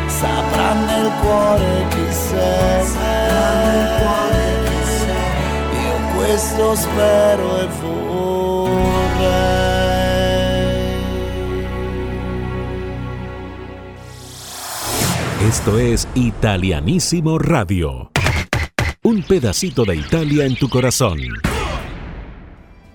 saprà 0.07 0.73
nel 0.73 1.11
cuore 1.21 1.85
chi 1.89 2.11
sei, 2.11 2.87
io 5.83 5.97
questo 6.15 6.75
spero 6.75 7.59
e. 7.59 7.69
Esto 15.49 15.79
es 15.79 16.07
Italianísimo 16.13 17.39
Radio. 17.39 18.11
Un 19.01 19.23
pedacito 19.23 19.83
de 19.83 19.95
Italia 19.95 20.45
en 20.45 20.55
tu 20.55 20.69
corazón. 20.69 21.17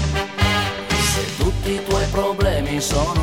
Se 1.14 1.36
tutti 1.38 1.72
i 1.74 1.84
tuoi 1.86 2.06
problemi 2.08 2.82
sono 2.82 3.23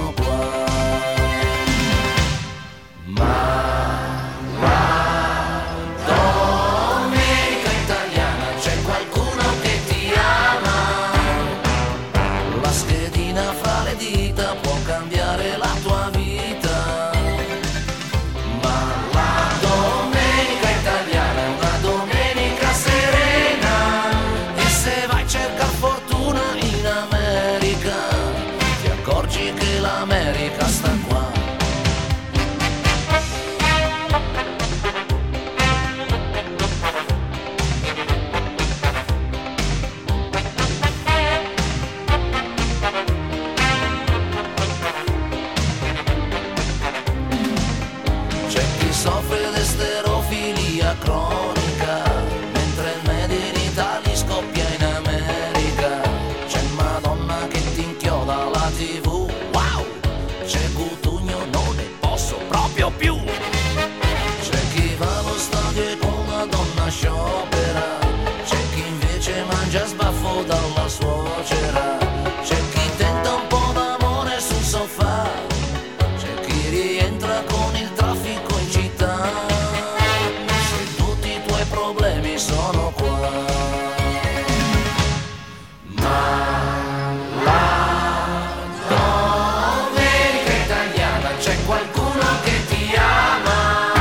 qualcuno 91.70 92.26
che 92.42 92.64
ti 92.66 92.94
ama. 92.96 93.92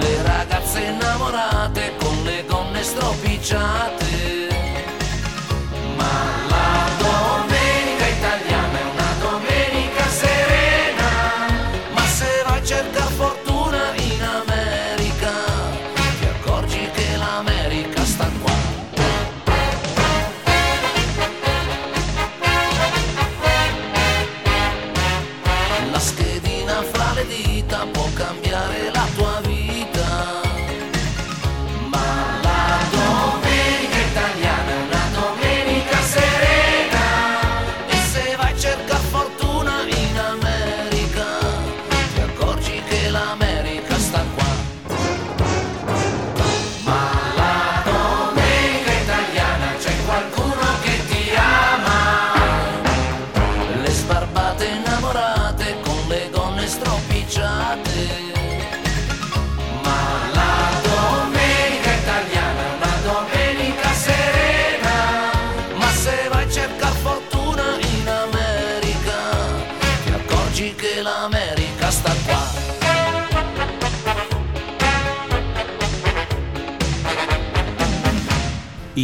Le 0.00 0.22
ragazze 0.22 0.80
innamorate 0.80 1.92
con 2.00 2.24
le 2.24 2.44
gonne 2.48 2.82
stropicciate. 2.82 3.85